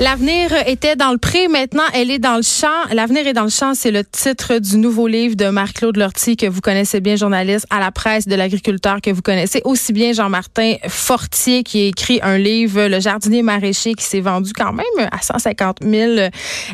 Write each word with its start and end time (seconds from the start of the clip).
L'avenir 0.00 0.52
était 0.68 0.94
dans 0.94 1.10
le 1.10 1.18
pré, 1.18 1.48
maintenant 1.48 1.82
elle 1.92 2.12
est 2.12 2.20
dans 2.20 2.36
le 2.36 2.42
champ. 2.42 2.68
L'avenir 2.92 3.26
est 3.26 3.32
dans 3.32 3.42
le 3.42 3.50
champ, 3.50 3.74
c'est 3.74 3.90
le 3.90 4.04
titre 4.04 4.60
du 4.60 4.76
nouveau 4.76 5.08
livre 5.08 5.34
de 5.34 5.48
Marc-Claude 5.48 5.96
Lortie 5.96 6.36
que 6.36 6.46
vous 6.46 6.60
connaissez 6.60 7.00
bien, 7.00 7.16
journaliste 7.16 7.66
à 7.68 7.80
la 7.80 7.90
presse 7.90 8.28
de 8.28 8.36
l'agriculteur 8.36 9.00
que 9.00 9.10
vous 9.10 9.22
connaissez 9.22 9.60
aussi 9.64 9.92
bien 9.92 10.12
Jean-Martin 10.12 10.76
Fortier 10.86 11.64
qui 11.64 11.82
a 11.82 11.86
écrit 11.86 12.20
un 12.22 12.38
livre, 12.38 12.86
Le 12.86 13.00
jardinier 13.00 13.42
maraîcher, 13.42 13.94
qui 13.94 14.04
s'est 14.04 14.20
vendu 14.20 14.52
quand 14.52 14.72
même 14.72 15.08
à 15.10 15.20
150 15.20 15.78
000 15.82 16.28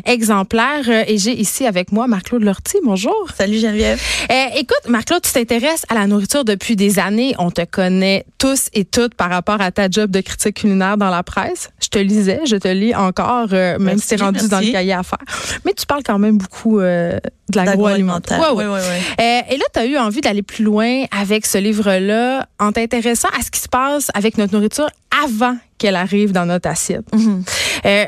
exemplaires. 0.05 0.87
Et 1.07 1.17
j'ai 1.17 1.33
ici 1.33 1.65
avec 1.65 1.91
moi 1.91 2.05
Marc-Claude 2.05 2.43
Lortie. 2.43 2.77
Bonjour. 2.83 3.29
Salut 3.35 3.57
Geneviève. 3.57 3.99
Euh, 4.29 4.45
écoute, 4.55 4.87
Marc-Claude, 4.87 5.23
tu 5.23 5.31
t'intéresses 5.31 5.87
à 5.89 5.95
la 5.95 6.05
nourriture 6.05 6.45
depuis 6.45 6.75
des 6.75 6.99
années. 6.99 7.33
On 7.39 7.49
te 7.49 7.65
connaît 7.65 8.23
tous 8.37 8.69
et 8.73 8.85
toutes 8.85 9.15
par 9.15 9.31
rapport 9.31 9.61
à 9.61 9.71
ta 9.71 9.89
job 9.89 10.11
de 10.11 10.21
critique 10.21 10.57
culinaire 10.57 10.97
dans 10.97 11.09
la 11.09 11.23
presse. 11.23 11.71
Je 11.81 11.87
te 11.87 11.97
lisais, 11.97 12.41
je 12.45 12.57
te 12.57 12.67
lis 12.67 12.93
encore, 12.93 13.14
euh, 13.23 13.73
même 13.73 13.83
Merci, 13.83 14.01
si 14.01 14.07
c'est 14.07 14.15
rendu 14.17 14.35
merci. 14.35 14.49
dans 14.49 14.59
le 14.59 14.71
cahier 14.71 14.93
à 14.93 15.03
faire. 15.03 15.19
Mais 15.65 15.73
tu 15.73 15.85
parles 15.85 16.03
quand 16.03 16.19
même 16.19 16.37
beaucoup 16.37 16.79
euh, 16.79 17.17
de 17.49 17.55
l'agroalimentaire. 17.55 18.39
Ouais, 18.39 18.49
ouais. 18.49 18.65
Oui, 18.65 18.73
oui, 18.73 18.79
oui. 18.79 19.23
Euh, 19.25 19.41
et 19.53 19.57
là, 19.57 19.63
tu 19.73 19.79
as 19.79 19.85
eu 19.85 19.97
envie 19.97 20.21
d'aller 20.21 20.41
plus 20.43 20.63
loin 20.63 21.05
avec 21.17 21.45
ce 21.45 21.57
livre-là 21.57 22.47
en 22.59 22.71
t'intéressant 22.71 23.29
à 23.37 23.43
ce 23.43 23.51
qui 23.51 23.59
se 23.59 23.69
passe 23.69 24.09
avec 24.13 24.37
notre 24.37 24.53
nourriture 24.53 24.89
avant 25.23 25.57
qu'elle 25.77 25.95
arrive 25.95 26.31
dans 26.31 26.45
notre 26.45 26.69
assiette. 26.69 27.05
Mhm. 27.13 27.43
Euh, 27.85 28.05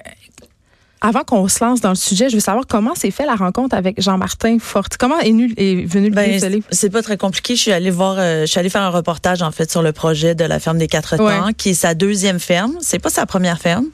avant 1.01 1.23
qu'on 1.23 1.47
se 1.47 1.63
lance 1.63 1.79
dans 1.81 1.89
le 1.89 1.95
sujet, 1.95 2.29
je 2.29 2.35
veux 2.35 2.39
savoir 2.41 2.65
comment 2.67 2.95
s'est 2.95 3.11
fait 3.11 3.25
la 3.25 3.35
rencontre 3.35 3.75
avec 3.75 4.01
Jean-Martin 4.01 4.57
Forti. 4.59 4.97
Comment 4.97 5.19
est, 5.19 5.31
nu- 5.31 5.53
est 5.57 5.85
venu 5.85 6.09
le 6.09 6.15
Ben, 6.15 6.31
livre? 6.49 6.65
c'est 6.71 6.89
pas 6.89 7.03
très 7.03 7.17
compliqué. 7.17 7.55
Je 7.55 7.61
suis 7.61 7.71
allée 7.71 7.91
voir, 7.91 8.15
euh, 8.17 8.41
je 8.41 8.45
suis 8.47 8.59
allée 8.59 8.69
faire 8.69 8.81
un 8.81 8.89
reportage 8.89 9.41
en 9.43 9.51
fait 9.51 9.69
sur 9.69 9.81
le 9.83 9.91
projet 9.91 10.33
de 10.33 10.43
la 10.43 10.59
ferme 10.59 10.77
des 10.79 10.87
quatre 10.87 11.17
Ouais. 11.21 11.37
temps, 11.37 11.53
qui 11.55 11.69
est 11.69 11.73
sa 11.75 11.93
deuxième 11.93 12.39
ferme. 12.39 12.73
C'est 12.81 12.97
pas 12.99 13.09
sa 13.11 13.25
première 13.27 13.59
ferme. 13.59 13.85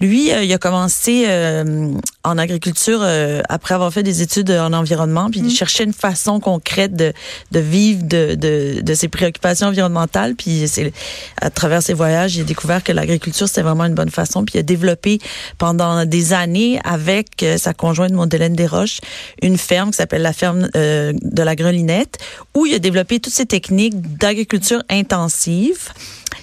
Lui, 0.00 0.32
euh, 0.32 0.42
il 0.44 0.52
a 0.52 0.58
commencé 0.58 1.24
euh, 1.28 1.92
en 2.24 2.38
agriculture 2.38 3.04
après 3.48 3.74
avoir 3.74 3.92
fait 3.92 4.02
des 4.02 4.22
études 4.22 4.50
en 4.50 4.72
environnement, 4.72 5.28
puis 5.30 5.40
il 5.40 5.50
cherchait 5.50 5.84
une 5.84 5.92
façon 5.92 6.40
concrète 6.40 6.94
de, 6.94 7.12
de 7.52 7.60
vivre 7.60 8.02
de, 8.02 8.34
de, 8.34 8.80
de 8.80 8.94
ses 8.94 9.08
préoccupations 9.08 9.68
environnementales. 9.68 10.34
Puis 10.34 10.66
c'est 10.66 10.92
à 11.40 11.50
travers 11.50 11.82
ses 11.82 11.92
voyages, 11.94 12.36
il 12.36 12.40
a 12.40 12.44
découvert 12.44 12.82
que 12.82 12.92
l'agriculture 12.92 13.46
c'était 13.46 13.62
vraiment 13.62 13.84
une 13.84 13.94
bonne 13.94 14.10
façon. 14.10 14.44
Puis 14.44 14.54
il 14.56 14.60
a 14.60 14.62
développé 14.62 15.18
pendant 15.58 16.04
des 16.06 16.32
années 16.32 16.45
avec 16.84 17.42
euh, 17.42 17.58
sa 17.58 17.74
conjointe 17.74 18.12
Mondelène 18.12 18.54
Desroches 18.54 19.00
une 19.42 19.58
ferme 19.58 19.90
qui 19.90 19.96
s'appelle 19.96 20.22
la 20.22 20.32
ferme 20.32 20.68
euh, 20.76 21.12
de 21.20 21.42
la 21.42 21.56
Grelinette, 21.56 22.18
où 22.54 22.66
il 22.66 22.74
a 22.74 22.78
développé 22.78 23.20
toutes 23.20 23.32
ces 23.32 23.46
techniques 23.46 24.16
d'agriculture 24.18 24.82
intensive 24.88 25.90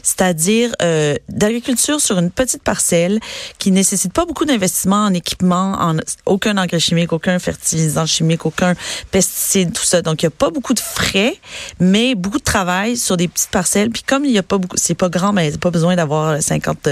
c'est-à-dire 0.04 0.72
euh, 0.82 1.16
d'agriculture 1.30 2.02
sur 2.02 2.20
une 2.20 2.30
petite 2.30 2.62
parcelle 2.62 3.20
qui 3.58 3.72
nécessite 3.72 4.12
pas 4.14 4.26
beaucoup 4.26 4.46
d'investissement 4.46 5.06
en 5.06 5.14
équipement, 5.14 5.76
en 5.80 5.98
aucun 6.26 6.58
engrais 6.58 6.80
chimique, 6.80 7.14
aucun 7.14 7.40
fertilisant 7.40 8.06
chimique, 8.06 8.46
aucun 8.46 8.76
pesticide, 9.12 9.72
tout 9.74 9.84
ça. 9.84 10.02
Donc 10.02 10.22
il 10.22 10.26
y 10.26 10.28
a 10.28 10.32
pas 10.32 10.50
beaucoup 10.50 10.74
de 10.74 10.80
frais, 10.80 11.38
mais 11.80 12.16
beaucoup 12.16 12.38
de 12.38 12.44
travail 12.44 12.98
sur 12.98 13.18
des 13.18 13.30
petites 13.30 13.50
parcelles. 13.50 13.90
Puis 13.90 14.04
comme 14.04 14.26
il 14.26 14.32
y 14.32 14.38
a 14.38 14.44
pas 14.44 14.58
beaucoup, 14.58 14.76
c'est 14.78 14.94
pas 14.94 15.10
grand, 15.10 15.32
mais 15.32 15.48
il 15.48 15.56
a 15.56 15.58
pas 15.58 15.72
besoin 15.72 15.96
d'avoir 15.96 16.42
50 16.42 16.88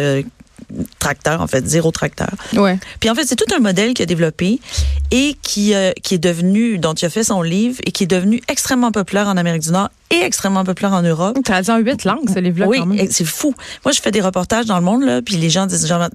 tracteurs 0.99 1.41
en 1.41 1.47
fait, 1.47 1.67
zéro 1.67 1.91
tracteur. 1.91 2.31
Ouais. 2.53 2.77
Puis 2.99 3.09
en 3.09 3.15
fait, 3.15 3.25
c'est 3.25 3.35
tout 3.35 3.53
un 3.55 3.59
modèle 3.59 3.93
qu'il 3.93 4.03
a 4.03 4.05
développé 4.05 4.59
et 5.11 5.35
qui, 5.41 5.73
euh, 5.73 5.91
qui 6.03 6.15
est 6.15 6.23
devenu, 6.23 6.77
dont 6.77 6.93
il 6.93 7.05
a 7.05 7.09
fait 7.09 7.23
son 7.23 7.41
livre 7.41 7.79
et 7.85 7.91
qui 7.91 8.03
est 8.03 8.07
devenu 8.07 8.41
extrêmement 8.47 8.91
populaire 8.91 9.27
en 9.27 9.37
Amérique 9.37 9.63
du 9.63 9.71
Nord 9.71 9.89
et 10.11 10.21
extrêmement 10.23 10.63
populaire 10.63 10.93
en 10.93 11.01
Europe. 11.01 11.37
Traduit 11.43 11.71
en 11.71 11.77
huit 11.77 12.03
langues, 12.05 12.29
ce 12.33 12.39
livre-là, 12.39 12.67
Oui, 12.67 12.79
c'est 13.09 13.25
fou. 13.25 13.53
Moi, 13.85 13.91
je 13.91 14.01
fais 14.01 14.11
des 14.11 14.21
reportages 14.21 14.65
dans 14.65 14.77
le 14.77 14.83
monde, 14.85 15.03
là, 15.03 15.21
puis 15.21 15.35
les 15.37 15.49
gens 15.49 15.65
disent 15.65 15.87
Jean- 15.87 16.09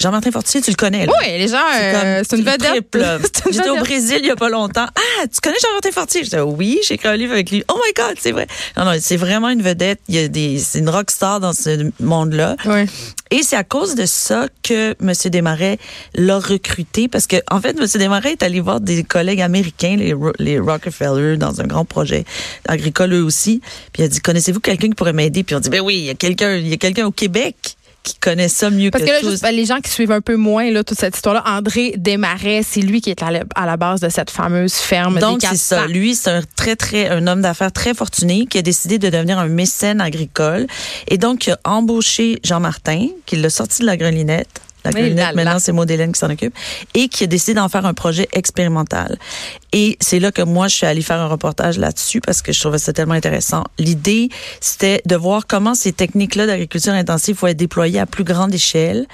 Jean-Martin 0.00 0.30
Fortier, 0.30 0.60
tu 0.60 0.70
le 0.70 0.76
connais, 0.76 1.06
là. 1.06 1.12
Oui, 1.20 1.28
les 1.38 1.48
gens, 1.48 1.58
C'est 1.72 1.94
euh, 1.94 2.22
une 2.32 2.44
vedette. 2.44 3.32
J'étais 3.52 3.68
au. 3.70 3.76
Brésil 3.76 4.18
il 4.20 4.26
y 4.26 4.30
a 4.30 4.36
pas 4.36 4.48
longtemps. 4.48 4.86
Ah, 4.94 5.26
tu 5.32 5.40
connais 5.42 5.56
Jean-Martin 5.62 5.90
Fortier? 5.92 6.20
Je 6.20 6.24
disais, 6.30 6.40
oui, 6.40 6.78
j'ai 6.86 6.94
écrit 6.94 7.08
un 7.08 7.16
livre 7.16 7.32
avec 7.34 7.50
lui. 7.50 7.62
Oh 7.70 7.74
my 7.76 7.92
God, 7.94 8.16
c'est 8.18 8.32
vrai. 8.32 8.46
Non, 8.76 8.84
non, 8.84 8.92
c'est 9.00 9.16
vraiment 9.16 9.48
une 9.50 9.62
vedette. 9.62 10.00
Il 10.08 10.14
y 10.14 10.18
a 10.18 10.28
des, 10.28 10.58
c'est 10.58 10.78
une 10.80 10.88
rockstar 10.88 11.38
dans 11.40 11.52
ce 11.52 11.90
monde-là. 12.00 12.56
Ouais. 12.64 12.86
Et 13.30 13.42
c'est 13.42 13.56
à 13.56 13.64
cause 13.64 13.94
de 13.94 14.06
ça 14.06 14.48
que 14.62 14.94
M. 15.02 15.12
Desmarais 15.30 15.78
l'a 16.14 16.38
recruté 16.38 17.06
parce 17.08 17.26
que, 17.26 17.36
en 17.50 17.60
fait, 17.60 17.76
M. 17.78 17.86
Desmarais 17.94 18.32
est 18.32 18.42
allé 18.42 18.60
voir 18.60 18.80
des 18.80 19.04
collègues 19.04 19.40
américains, 19.42 19.96
les, 19.96 20.14
les 20.38 20.58
Rockefeller, 20.58 21.36
dans 21.36 21.60
un 21.60 21.64
grand 21.66 21.84
projet 21.84 22.24
agricole 22.66 23.12
aussi. 23.26 23.60
Puis 23.92 24.02
il 24.02 24.04
a 24.06 24.08
dit, 24.08 24.20
connaissez-vous 24.20 24.60
quelqu'un 24.60 24.88
qui 24.88 24.94
pourrait 24.94 25.12
m'aider? 25.12 25.42
Puis 25.42 25.54
on 25.54 25.60
dit, 25.60 25.68
ben 25.70 25.80
oui, 25.80 25.96
il 25.96 26.04
y 26.04 26.10
a 26.10 26.14
quelqu'un, 26.14 26.56
il 26.56 26.68
y 26.68 26.72
a 26.72 26.76
quelqu'un 26.76 27.06
au 27.06 27.12
Québec 27.12 27.76
qui 28.06 28.14
connaît 28.20 28.48
ça 28.48 28.70
mieux 28.70 28.90
Parce 28.90 29.02
que, 29.02 29.08
que 29.08 29.14
là, 29.14 29.20
tous. 29.20 29.30
juste, 29.30 29.42
ben, 29.42 29.50
les 29.50 29.64
gens 29.64 29.80
qui 29.80 29.90
suivent 29.90 30.12
un 30.12 30.20
peu 30.20 30.36
moins 30.36 30.70
là, 30.70 30.84
toute 30.84 30.98
cette 30.98 31.16
histoire-là, 31.16 31.42
André 31.44 31.94
Desmarais, 31.96 32.62
c'est 32.62 32.80
lui 32.80 33.00
qui 33.00 33.10
est 33.10 33.20
à 33.22 33.32
la, 33.32 33.42
à 33.56 33.66
la 33.66 33.76
base 33.76 34.00
de 34.00 34.08
cette 34.08 34.30
fameuse 34.30 34.74
ferme 34.74 35.18
Donc, 35.18 35.40
c'est 35.42 35.56
ça. 35.56 35.76
400. 35.78 35.92
Lui, 35.92 36.14
c'est 36.14 36.30
un 36.30 36.42
très, 36.54 36.76
très, 36.76 37.08
un 37.08 37.26
homme 37.26 37.42
d'affaires 37.42 37.72
très 37.72 37.94
fortuné 37.94 38.46
qui 38.46 38.58
a 38.58 38.62
décidé 38.62 38.98
de 38.98 39.10
devenir 39.10 39.40
un 39.40 39.48
mécène 39.48 40.00
agricole. 40.00 40.68
Et 41.08 41.18
donc, 41.18 41.48
il 41.48 41.52
a 41.52 41.58
embauché 41.64 42.38
Jean-Martin, 42.44 43.08
qui 43.26 43.36
l'a 43.36 43.50
sorti 43.50 43.82
de 43.82 43.86
la 43.86 43.96
grelinette. 43.96 44.48
La 44.90 45.00
Oui, 45.00 45.14
maintenant, 45.14 45.58
c'est 45.58 45.72
Maud 45.72 45.90
Hélène 45.90 46.12
qui 46.12 46.18
s'en 46.18 46.30
occupe. 46.30 46.54
Et 46.94 47.08
qui 47.08 47.24
a 47.24 47.26
décidé 47.26 47.54
d'en 47.54 47.68
faire 47.68 47.86
un 47.86 47.94
projet 47.94 48.28
expérimental. 48.32 49.18
Et 49.72 49.96
c'est 50.00 50.20
là 50.20 50.32
que 50.32 50.42
moi, 50.42 50.68
je 50.68 50.76
suis 50.76 50.86
allée 50.86 51.02
faire 51.02 51.20
un 51.20 51.28
reportage 51.28 51.78
là-dessus 51.78 52.20
parce 52.20 52.42
que 52.42 52.52
je 52.52 52.60
trouvais 52.60 52.78
ça 52.78 52.92
tellement 52.92 53.14
intéressant. 53.14 53.64
L'idée, 53.78 54.28
c'était 54.60 55.02
de 55.04 55.16
voir 55.16 55.46
comment 55.46 55.74
ces 55.74 55.92
techniques-là 55.92 56.46
d'agriculture 56.46 56.92
intensive 56.92 57.36
pouvaient 57.36 57.52
être 57.52 57.58
déployées 57.58 57.98
à 57.98 58.06
plus 58.06 58.24
grande 58.24 58.54
échelle. 58.54 59.06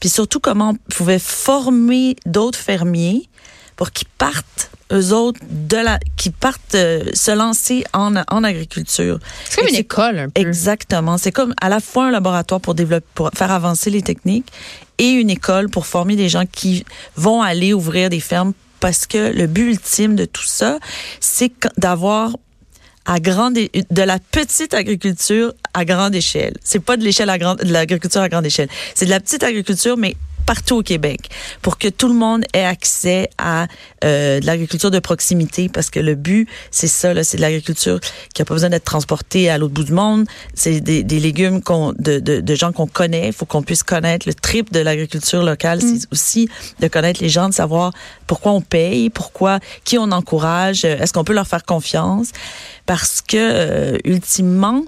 Puis 0.00 0.08
surtout, 0.08 0.40
comment 0.40 0.70
on 0.70 0.92
pouvait 0.92 1.18
former 1.18 2.16
d'autres 2.26 2.58
fermiers 2.58 3.28
pour 3.76 3.92
qu'ils 3.92 4.08
partent 4.18 4.57
eux 4.92 5.12
autres 5.12 5.40
de 5.50 5.76
la 5.76 5.98
qui 6.16 6.30
partent 6.30 6.74
euh, 6.74 7.04
se 7.12 7.30
lancer 7.30 7.84
en, 7.92 8.14
en 8.16 8.44
agriculture. 8.44 9.18
C'est 9.44 9.60
comme 9.60 9.68
Et 9.68 9.72
une 9.72 9.76
école, 9.76 10.18
un 10.18 10.28
peu. 10.28 10.40
Exactement. 10.40 11.18
C'est 11.18 11.32
comme 11.32 11.54
à 11.60 11.68
la 11.68 11.80
fois 11.80 12.06
un 12.06 12.10
laboratoire 12.10 12.60
pour 12.60 12.74
développer, 12.74 13.06
pour 13.14 13.30
faire 13.34 13.50
avancer 13.50 13.90
les 13.90 14.02
techniques 14.02 14.50
et 14.98 15.10
une 15.10 15.30
école 15.30 15.68
pour 15.68 15.86
former 15.86 16.16
des 16.16 16.28
gens 16.28 16.44
qui 16.50 16.84
vont 17.16 17.42
aller 17.42 17.72
ouvrir 17.72 18.10
des 18.10 18.20
fermes 18.20 18.52
parce 18.80 19.06
que 19.06 19.32
le 19.32 19.46
but 19.46 19.70
ultime 19.70 20.16
de 20.16 20.24
tout 20.24 20.44
ça, 20.44 20.78
c'est 21.20 21.52
d'avoir 21.76 22.36
à 23.04 23.20
grande 23.20 23.54
de 23.54 24.02
la 24.02 24.18
petite 24.18 24.74
agriculture 24.74 25.54
à 25.72 25.84
grande 25.84 26.14
échelle. 26.14 26.54
C'est 26.62 26.78
pas 26.78 26.96
de 26.96 27.02
l'échelle 27.02 27.30
à 27.30 27.38
grande 27.38 27.58
de 27.58 27.72
l'agriculture 27.72 28.20
à 28.20 28.28
grande 28.28 28.44
échelle. 28.46 28.68
C'est 28.94 29.06
de 29.06 29.10
la 29.10 29.20
petite 29.20 29.42
agriculture 29.42 29.96
mais 29.96 30.14
partout 30.48 30.76
au 30.76 30.82
Québec 30.82 31.28
pour 31.60 31.76
que 31.76 31.88
tout 31.88 32.08
le 32.08 32.14
monde 32.14 32.42
ait 32.54 32.64
accès 32.64 33.28
à 33.36 33.66
euh, 34.02 34.40
de 34.40 34.46
l'agriculture 34.46 34.90
de 34.90 34.98
proximité 34.98 35.68
parce 35.68 35.90
que 35.90 36.00
le 36.00 36.14
but 36.14 36.48
c'est 36.70 36.86
ça 36.86 37.12
là, 37.12 37.22
c'est 37.22 37.36
de 37.36 37.42
l'agriculture 37.42 38.00
qui 38.32 38.40
a 38.40 38.46
pas 38.46 38.54
besoin 38.54 38.70
d'être 38.70 38.86
transportée 38.86 39.50
à 39.50 39.58
l'autre 39.58 39.74
bout 39.74 39.84
du 39.84 39.92
monde, 39.92 40.24
c'est 40.54 40.80
des, 40.80 41.02
des 41.02 41.20
légumes 41.20 41.60
de, 41.98 42.18
de, 42.18 42.40
de 42.40 42.54
gens 42.54 42.72
qu'on 42.72 42.86
connaît, 42.86 43.26
il 43.26 43.34
faut 43.34 43.44
qu'on 43.44 43.62
puisse 43.62 43.82
connaître 43.82 44.26
le 44.26 44.32
trip 44.32 44.72
de 44.72 44.80
l'agriculture 44.80 45.42
locale, 45.42 45.82
c'est 45.82 46.10
aussi 46.12 46.48
de 46.80 46.88
connaître 46.88 47.20
les 47.22 47.28
gens, 47.28 47.50
de 47.50 47.54
savoir 47.54 47.92
pourquoi 48.26 48.52
on 48.52 48.62
paye, 48.62 49.10
pourquoi 49.10 49.60
qui 49.84 49.98
on 49.98 50.10
encourage, 50.12 50.86
euh, 50.86 50.96
est-ce 50.98 51.12
qu'on 51.12 51.24
peut 51.24 51.34
leur 51.34 51.46
faire 51.46 51.64
confiance? 51.64 52.28
Parce 52.86 53.20
que 53.20 53.36
euh, 53.36 53.98
ultimement 54.04 54.82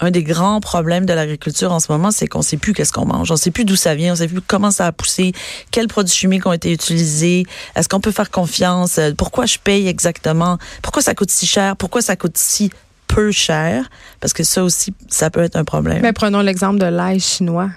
un 0.00 0.10
des 0.10 0.22
grands 0.22 0.60
problèmes 0.60 1.06
de 1.06 1.12
l'agriculture 1.12 1.72
en 1.72 1.80
ce 1.80 1.90
moment, 1.90 2.10
c'est 2.10 2.26
qu'on 2.26 2.42
sait 2.42 2.56
plus 2.56 2.72
qu'est-ce 2.72 2.92
qu'on 2.92 3.06
mange. 3.06 3.30
On 3.30 3.36
sait 3.36 3.50
plus 3.50 3.64
d'où 3.64 3.76
ça 3.76 3.94
vient, 3.94 4.12
on 4.12 4.16
sait 4.16 4.28
plus 4.28 4.40
comment 4.40 4.70
ça 4.70 4.86
a 4.86 4.92
poussé, 4.92 5.32
quels 5.70 5.88
produits 5.88 6.14
chimiques 6.14 6.46
ont 6.46 6.52
été 6.52 6.72
utilisés, 6.72 7.44
est-ce 7.74 7.88
qu'on 7.88 8.00
peut 8.00 8.10
faire 8.10 8.30
confiance, 8.30 8.98
euh, 8.98 9.12
pourquoi 9.16 9.46
je 9.46 9.58
paye 9.58 9.88
exactement, 9.88 10.58
pourquoi 10.82 11.02
ça 11.02 11.14
coûte 11.14 11.30
si 11.30 11.46
cher, 11.46 11.76
pourquoi 11.76 12.02
ça 12.02 12.16
coûte 12.16 12.36
si 12.36 12.70
peu 13.06 13.30
cher, 13.30 13.88
parce 14.20 14.32
que 14.32 14.42
ça 14.42 14.62
aussi, 14.62 14.92
ça 15.08 15.30
peut 15.30 15.42
être 15.42 15.56
un 15.56 15.64
problème. 15.64 16.00
Mais 16.02 16.12
prenons 16.12 16.40
l'exemple 16.40 16.78
de 16.78 16.86
l'ail 16.86 17.20
chinois. 17.20 17.70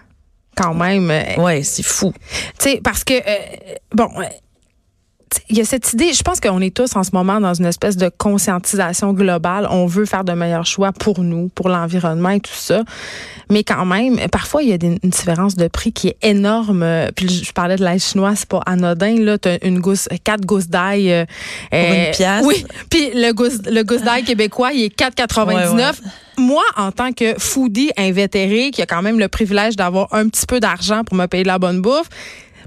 Quand 0.55 0.73
même. 0.73 1.09
euh, 1.09 1.35
ouais, 1.37 1.63
c'est 1.63 1.83
fou. 1.83 2.13
Tu 2.59 2.71
sais, 2.71 2.81
parce 2.83 3.03
que, 3.05 3.13
euh, 3.13 3.75
bon, 3.93 4.09
il 5.49 5.57
y 5.57 5.61
a 5.61 5.65
cette 5.65 5.93
idée, 5.93 6.13
je 6.13 6.23
pense 6.23 6.39
qu'on 6.39 6.61
est 6.61 6.75
tous 6.75 6.95
en 6.95 7.03
ce 7.03 7.11
moment 7.13 7.39
dans 7.39 7.53
une 7.53 7.65
espèce 7.65 7.97
de 7.97 8.09
conscientisation 8.09 9.13
globale. 9.13 9.67
On 9.69 9.85
veut 9.85 10.05
faire 10.05 10.23
de 10.23 10.33
meilleurs 10.33 10.65
choix 10.65 10.91
pour 10.91 11.19
nous, 11.21 11.49
pour 11.49 11.69
l'environnement 11.69 12.29
et 12.29 12.39
tout 12.39 12.51
ça. 12.53 12.83
Mais 13.49 13.63
quand 13.63 13.85
même, 13.85 14.19
parfois, 14.31 14.63
il 14.63 14.69
y 14.69 14.73
a 14.73 14.77
une 14.81 14.97
différence 15.03 15.55
de 15.55 15.67
prix 15.67 15.91
qui 15.91 16.09
est 16.09 16.17
énorme. 16.21 16.85
Puis 17.15 17.29
je 17.29 17.51
parlais 17.51 17.75
de 17.75 17.83
l'ail 17.83 17.99
chinois, 17.99 18.35
c'est 18.35 18.47
pas 18.47 18.61
anodin. 18.65 19.15
Là, 19.19 19.37
t'as 19.37 19.57
une 19.63 19.79
gousse, 19.79 20.07
quatre 20.23 20.45
gousses 20.45 20.69
d'ail. 20.69 21.11
Euh, 21.11 21.25
pour 21.71 21.79
une 21.79 21.95
euh, 21.95 22.11
pièce. 22.11 22.45
Oui. 22.45 22.65
Puis 22.89 23.11
le 23.13 23.31
gousse, 23.33 23.59
le 23.65 23.83
gousse 23.83 24.01
d'ail 24.01 24.23
québécois, 24.23 24.71
il 24.73 24.83
est 24.83 24.99
4,99 24.99 25.93
moi, 26.39 26.63
en 26.77 26.91
tant 26.93 27.11
que 27.11 27.37
foodie 27.37 27.91
invétéré, 27.97 28.71
qui 28.71 28.81
a 28.81 28.85
quand 28.85 29.01
même 29.01 29.19
le 29.19 29.27
privilège 29.27 29.75
d'avoir 29.75 30.13
un 30.13 30.29
petit 30.29 30.45
peu 30.45 30.61
d'argent 30.61 31.03
pour 31.03 31.17
me 31.17 31.25
payer 31.25 31.43
de 31.43 31.49
la 31.49 31.59
bonne 31.59 31.81
bouffe, 31.81 32.07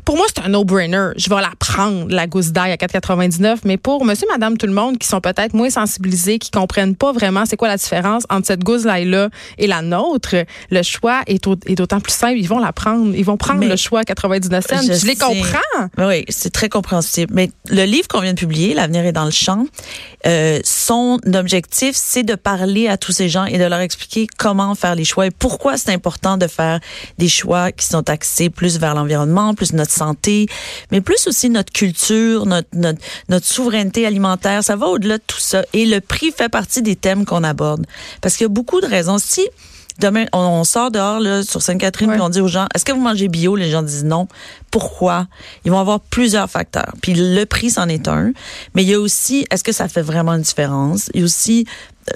pour 0.04 0.16
moi, 0.16 0.26
c'est 0.34 0.44
un 0.44 0.48
no-brainer. 0.48 1.10
Je 1.16 1.28
vais 1.28 1.40
la 1.40 1.52
prendre, 1.58 2.06
la 2.08 2.26
gousse 2.26 2.50
d'ail 2.50 2.72
à 2.72 2.76
4,99. 2.76 3.58
Mais 3.64 3.76
pour 3.76 4.04
monsieur, 4.04 4.26
madame, 4.30 4.56
tout 4.56 4.66
le 4.66 4.72
monde 4.72 4.98
qui 4.98 5.06
sont 5.06 5.20
peut-être 5.20 5.54
moins 5.54 5.70
sensibilisés, 5.70 6.38
qui 6.38 6.50
comprennent 6.50 6.96
pas 6.96 7.12
vraiment 7.12 7.44
c'est 7.46 7.56
quoi 7.56 7.68
la 7.68 7.76
différence 7.76 8.24
entre 8.30 8.46
cette 8.46 8.64
gousse 8.64 8.82
d'ail-là 8.82 9.28
et 9.58 9.66
la 9.66 9.82
nôtre, 9.82 10.34
le 10.70 10.82
choix 10.82 11.22
est, 11.26 11.44
d'autant 11.74 12.00
plus 12.00 12.12
simple. 12.12 12.38
Ils 12.38 12.48
vont 12.48 12.58
la 12.58 12.72
prendre. 12.72 13.14
Ils 13.14 13.24
vont 13.24 13.36
prendre 13.36 13.64
le 13.64 13.76
choix 13.76 14.00
à 14.00 14.04
99 14.04 14.66
cents. 14.66 14.82
Je, 14.82 15.06
les 15.06 15.16
comprends. 15.16 15.58
Oui, 15.98 16.24
c'est 16.28 16.52
très 16.52 16.68
compréhensible. 16.68 17.32
Mais 17.34 17.50
le 17.68 17.84
livre 17.84 18.08
qu'on 18.08 18.20
vient 18.20 18.34
de 18.34 18.38
publier, 18.38 18.74
L'avenir 18.74 19.04
est 19.04 19.12
dans 19.12 19.24
le 19.24 19.30
champ, 19.30 19.66
euh, 20.26 20.60
son 20.64 21.18
objectif, 21.34 21.94
c'est 21.94 22.22
de 22.22 22.34
parler 22.34 22.88
à 22.88 22.96
tous 22.96 23.12
ces 23.12 23.28
gens 23.28 23.44
et 23.44 23.58
de 23.58 23.64
leur 23.64 23.80
expliquer 23.80 24.26
comment 24.38 24.74
faire 24.74 24.94
les 24.94 25.04
choix 25.04 25.26
et 25.26 25.30
pourquoi 25.30 25.76
c'est 25.76 25.92
important 25.92 26.36
de 26.36 26.46
faire 26.46 26.80
des 27.18 27.28
choix 27.28 27.72
qui 27.72 27.86
sont 27.86 28.08
axés 28.08 28.50
plus 28.50 28.78
vers 28.78 28.94
l'environnement, 28.94 29.54
plus 29.54 29.72
notre 29.72 29.91
santé, 29.92 30.46
mais 30.90 31.00
plus 31.00 31.26
aussi 31.26 31.50
notre 31.50 31.72
culture, 31.72 32.46
notre, 32.46 32.68
notre, 32.72 33.00
notre 33.28 33.46
souveraineté 33.46 34.06
alimentaire. 34.06 34.64
Ça 34.64 34.76
va 34.76 34.86
au-delà 34.86 35.18
de 35.18 35.22
tout 35.26 35.38
ça. 35.38 35.64
Et 35.72 35.86
le 35.86 36.00
prix 36.00 36.32
fait 36.36 36.48
partie 36.48 36.82
des 36.82 36.96
thèmes 36.96 37.24
qu'on 37.24 37.44
aborde. 37.44 37.86
Parce 38.20 38.36
qu'il 38.36 38.44
y 38.44 38.46
a 38.46 38.48
beaucoup 38.48 38.80
de 38.80 38.86
raisons. 38.86 39.18
Si 39.18 39.46
demain, 39.98 40.24
on, 40.32 40.64
sort 40.64 40.90
dehors 40.90 41.20
là, 41.20 41.42
sur 41.42 41.62
Sainte-Catherine 41.62 42.12
et 42.12 42.20
on 42.20 42.28
dit 42.28 42.40
aux 42.40 42.48
gens, 42.48 42.66
est-ce 42.74 42.84
que 42.84 42.92
vous 42.92 43.00
mangez 43.00 43.28
bio? 43.28 43.56
Les 43.56 43.70
gens 43.70 43.82
disent 43.82 44.04
non. 44.04 44.28
Pourquoi? 44.70 45.26
Ils 45.64 45.70
vont 45.70 45.78
avoir 45.78 46.00
plusieurs 46.00 46.48
facteurs. 46.48 46.94
Puis 47.02 47.14
le 47.14 47.44
prix, 47.44 47.70
c'en 47.70 47.88
est 47.88 48.08
un. 48.08 48.32
Mais 48.74 48.82
il 48.82 48.88
y 48.88 48.94
a 48.94 49.00
aussi, 49.00 49.46
est-ce 49.50 49.62
que 49.64 49.72
ça 49.72 49.88
fait 49.88 50.02
vraiment 50.02 50.32
une 50.32 50.42
différence? 50.42 51.10
Il 51.14 51.20
y 51.20 51.22
a 51.22 51.24
aussi, 51.24 51.66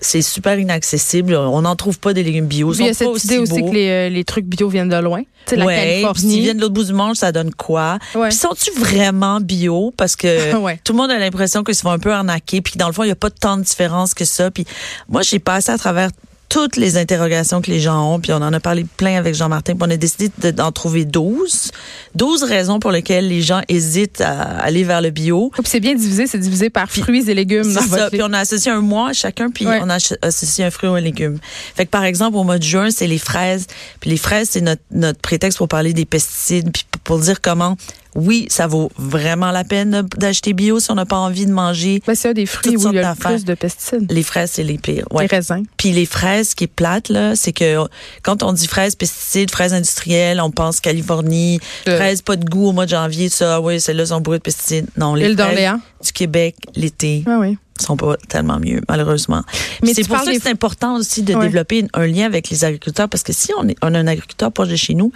c'est 0.01 0.23
super 0.23 0.59
inaccessible. 0.59 1.35
On 1.35 1.63
n'en 1.63 1.77
trouve 1.77 1.99
pas 1.99 2.13
des 2.13 2.23
légumes 2.23 2.47
bio. 2.47 2.73
Il 2.75 2.87
y 2.87 2.89
a 2.89 2.95
cette 2.95 3.25
idée 3.25 3.39
aussi 3.39 3.63
que 3.63 3.71
les, 3.71 3.89
euh, 3.89 4.09
les, 4.09 4.25
trucs 4.25 4.47
bio 4.47 4.69
viennent 4.69 4.89
de 4.89 4.97
loin. 4.97 5.23
C'est 5.47 5.57
la 5.57 5.67
Californie. 5.67 6.21
S'ils 6.21 6.43
viennent 6.43 6.57
de 6.57 6.63
l'autre 6.63 6.75
bout 6.75 6.85
du 6.85 6.93
monde, 6.93 7.15
ça 7.15 7.31
donne 7.31 7.55
quoi? 7.55 7.99
Puis 8.13 8.33
sont-ils 8.33 8.73
vraiment 8.73 9.41
bio? 9.41 9.93
Parce 9.97 10.17
que 10.17 10.53
tout 10.85 10.93
le 10.93 10.97
monde 10.97 11.11
a 11.11 11.19
l'impression 11.19 11.63
qu'ils 11.63 11.77
se 11.77 11.83
font 11.83 11.91
un 11.91 11.99
peu 11.99 12.13
arnaquer. 12.13 12.61
Puis 12.63 12.75
dans 12.77 12.89
le 12.89 12.93
fond, 12.93 13.05
il 13.05 13.07
n'y 13.07 13.13
a 13.13 13.17
pas 13.17 13.31
tant 13.31 13.57
de 13.57 13.63
différence 13.63 14.15
que 14.15 14.25
ça. 14.25 14.51
Puis 14.51 14.65
moi, 15.09 15.23
j'ai 15.23 15.39
passé 15.39 15.71
à 15.71 15.79
travers 15.79 16.11
toutes 16.49 16.77
les 16.77 16.97
interrogations 16.97 17.61
que 17.61 17.71
les 17.71 17.81
gens 17.81 18.15
ont, 18.15 18.21
puis 18.21 18.33
on 18.33 18.37
en 18.37 18.53
a 18.53 18.61
parlé 18.61 18.87
plein 18.97 19.17
avec 19.17 19.35
Jean-Martin, 19.35 19.75
puis 19.75 19.83
on 19.87 19.91
a 19.91 19.97
décidé 19.97 20.53
d'en 20.53 20.73
trouver 20.73 21.05
12. 21.05 21.71
12 22.15 22.43
raisons 22.45 22.79
pour 22.79 22.93
lesquelles 22.93 23.29
les 23.29 23.43
gens 23.43 23.63
hésitent 23.69 24.21
à 24.21 24.43
aller 24.59 24.85
vers 24.85 25.01
le 25.01 25.11
bio. 25.11 25.51
Puis 25.55 25.63
c'est 25.67 25.81
bien 25.81 25.95
divisé, 25.95 26.27
c'est 26.27 26.39
divisé 26.39 26.71
par 26.71 26.91
fruits 26.91 27.29
et 27.29 27.35
légumes. 27.35 27.65
C'est 27.65 27.89
ça, 27.89 28.11
puis 28.11 28.23
on 28.23 28.33
a 28.33 28.39
associé 28.39 28.71
un 28.71 28.81
mois 28.81 29.11
à 29.11 29.13
chacun, 29.13 29.51
puis 29.51 29.67
on 29.67 29.91
a 29.91 29.99
associé 30.23 30.65
un 30.65 30.71
fruit 30.71 30.89
ou 30.89 30.95
un 30.95 31.01
légume. 31.01 31.39
Fait 31.75 31.85
que 31.85 31.91
par 31.91 32.05
exemple, 32.05 32.37
au 32.37 32.45
mois 32.45 32.59
de 32.59 32.65
juin, 32.65 32.91
c'est 32.91 33.07
les 33.07 33.19
fraises. 33.19 33.67
Puis 34.01 34.11
les 34.11 34.17
fraises, 34.17 34.51
c'est 34.51 34.61
notre, 34.61 34.83
notre 34.91 35.21
prétexte 35.21 35.59
pour 35.59 35.69
parler 35.69 35.93
des 35.93 36.05
pesticides, 36.05 36.71
puis 36.73 36.85
pour 37.05 37.19
dire 37.19 37.41
comment 37.41 37.77
oui, 38.17 38.47
ça 38.49 38.67
vaut 38.67 38.91
vraiment 38.97 39.53
la 39.53 39.63
peine 39.63 40.03
d'acheter 40.17 40.55
bio 40.55 40.81
si 40.81 40.91
on 40.91 40.95
n'a 40.95 41.05
pas 41.05 41.19
envie 41.19 41.47
de 41.47 41.53
manger. 41.53 42.03
Mais 42.09 42.15
c'est 42.15 42.35
des 42.35 42.47
fruits 42.47 42.77
où 42.77 42.89
il 42.89 42.95
y 42.95 42.99
a 42.99 43.11
le 43.11 43.15
plus 43.15 43.45
de 43.45 43.55
pesticides. 43.55 44.11
Les 44.11 44.23
fraises, 44.23 44.53
c'est 44.55 44.63
les 44.63 44.79
pires. 44.79 45.07
Les 45.21 45.27
raisins. 45.27 45.65
Puis 45.77 45.93
les 45.93 46.07
fraises, 46.07 46.55
qui 46.55 46.65
est 46.65 46.69
plate, 46.69 47.11
là, 47.11 47.37
c'est 47.37 47.53
que 47.53 47.87
quand 48.23 48.43
on 48.43 48.53
dit 48.53 48.67
fraises, 48.67 48.95
pesticides, 48.95 49.51
fraises 49.51 49.75
industrielles, 49.75 50.41
on 50.41 50.51
pense 50.51 50.81
Californie, 50.81 51.61
euh. 51.89 51.97
fraises 51.97 52.23
pas 52.23 52.37
de 52.37 52.45
goût 52.49 52.69
au 52.69 52.73
mois 52.73 52.87
de 52.87 52.91
janvier, 52.91 53.29
ça, 53.29 53.61
oui, 53.61 53.81
celles-là 53.81 54.07
sont 54.07 54.21
bourrées 54.21 54.39
de 54.39 54.43
pesticides. 54.43 54.87
Non, 54.97 55.15
les 55.15 55.35
fraises 55.35 55.73
du 56.03 56.13
Québec, 56.13 56.57
l'été. 56.75 57.23
Ah 57.27 57.37
oui 57.39 57.59
sont 57.79 57.99
pas 57.99 58.17
tellement 58.29 58.59
mieux, 58.59 58.81
malheureusement. 58.89 59.43
Mais 59.83 59.93
c'est 59.93 60.09
pour 60.09 60.19
ça 60.19 60.33
que 60.33 60.41
c'est 60.41 60.49
important 60.49 60.97
aussi 60.97 61.23
de 61.23 61.35
développer 61.35 61.87
un 61.93 62.07
lien 62.07 62.25
avec 62.25 62.49
les 62.49 62.65
agriculteurs, 62.65 63.07
parce 63.07 63.23
que 63.23 63.35
si 63.35 63.53
on, 63.59 63.69
est, 63.69 63.77
on 63.83 63.95
a 63.95 63.99
un 63.99 64.07
agriculteur 64.07 64.51
proche 64.51 64.69
de 64.69 64.77
chez 64.77 64.95
nous, 64.95 65.13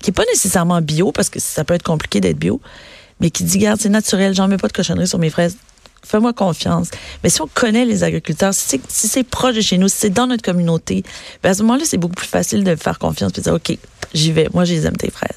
qui 0.00 0.10
est 0.10 0.14
pas 0.14 0.24
nécessairement 0.30 0.80
bio, 0.80 1.12
parce 1.12 1.28
que 1.28 1.40
ça 1.40 1.64
peut 1.64 1.74
être 1.74 1.82
compliqué 1.82 2.20
d'être 2.20 2.38
bio, 2.38 2.60
mais 3.20 3.30
qui 3.30 3.44
dit, 3.44 3.58
garde, 3.58 3.80
c'est 3.80 3.88
naturel, 3.88 4.34
j'en 4.34 4.48
mets 4.48 4.56
pas 4.56 4.68
de 4.68 4.72
cochonnerie 4.72 5.06
sur 5.06 5.18
mes 5.18 5.30
fraises. 5.30 5.56
Fais-moi 6.02 6.32
confiance. 6.32 6.88
Mais 7.22 7.28
si 7.28 7.42
on 7.42 7.46
connaît 7.46 7.84
les 7.84 8.02
agriculteurs, 8.04 8.54
si 8.54 8.80
c'est 8.88 9.22
proche 9.22 9.54
de 9.54 9.60
chez 9.60 9.76
nous, 9.76 9.88
si 9.88 9.96
c'est 9.98 10.10
dans 10.10 10.26
notre 10.26 10.42
communauté, 10.42 11.04
ben 11.42 11.50
à 11.50 11.54
ce 11.54 11.62
moment-là, 11.62 11.84
c'est 11.84 11.98
beaucoup 11.98 12.14
plus 12.14 12.26
facile 12.26 12.64
de 12.64 12.74
faire 12.74 12.98
confiance 12.98 13.32
et 13.32 13.40
de 13.40 13.42
dire, 13.42 13.54
OK, 13.54 13.76
j'y 14.14 14.32
vais. 14.32 14.48
Moi, 14.54 14.64
je 14.64 14.72
les 14.72 14.86
aime, 14.86 14.96
tes 14.96 15.10
fraises. 15.10 15.36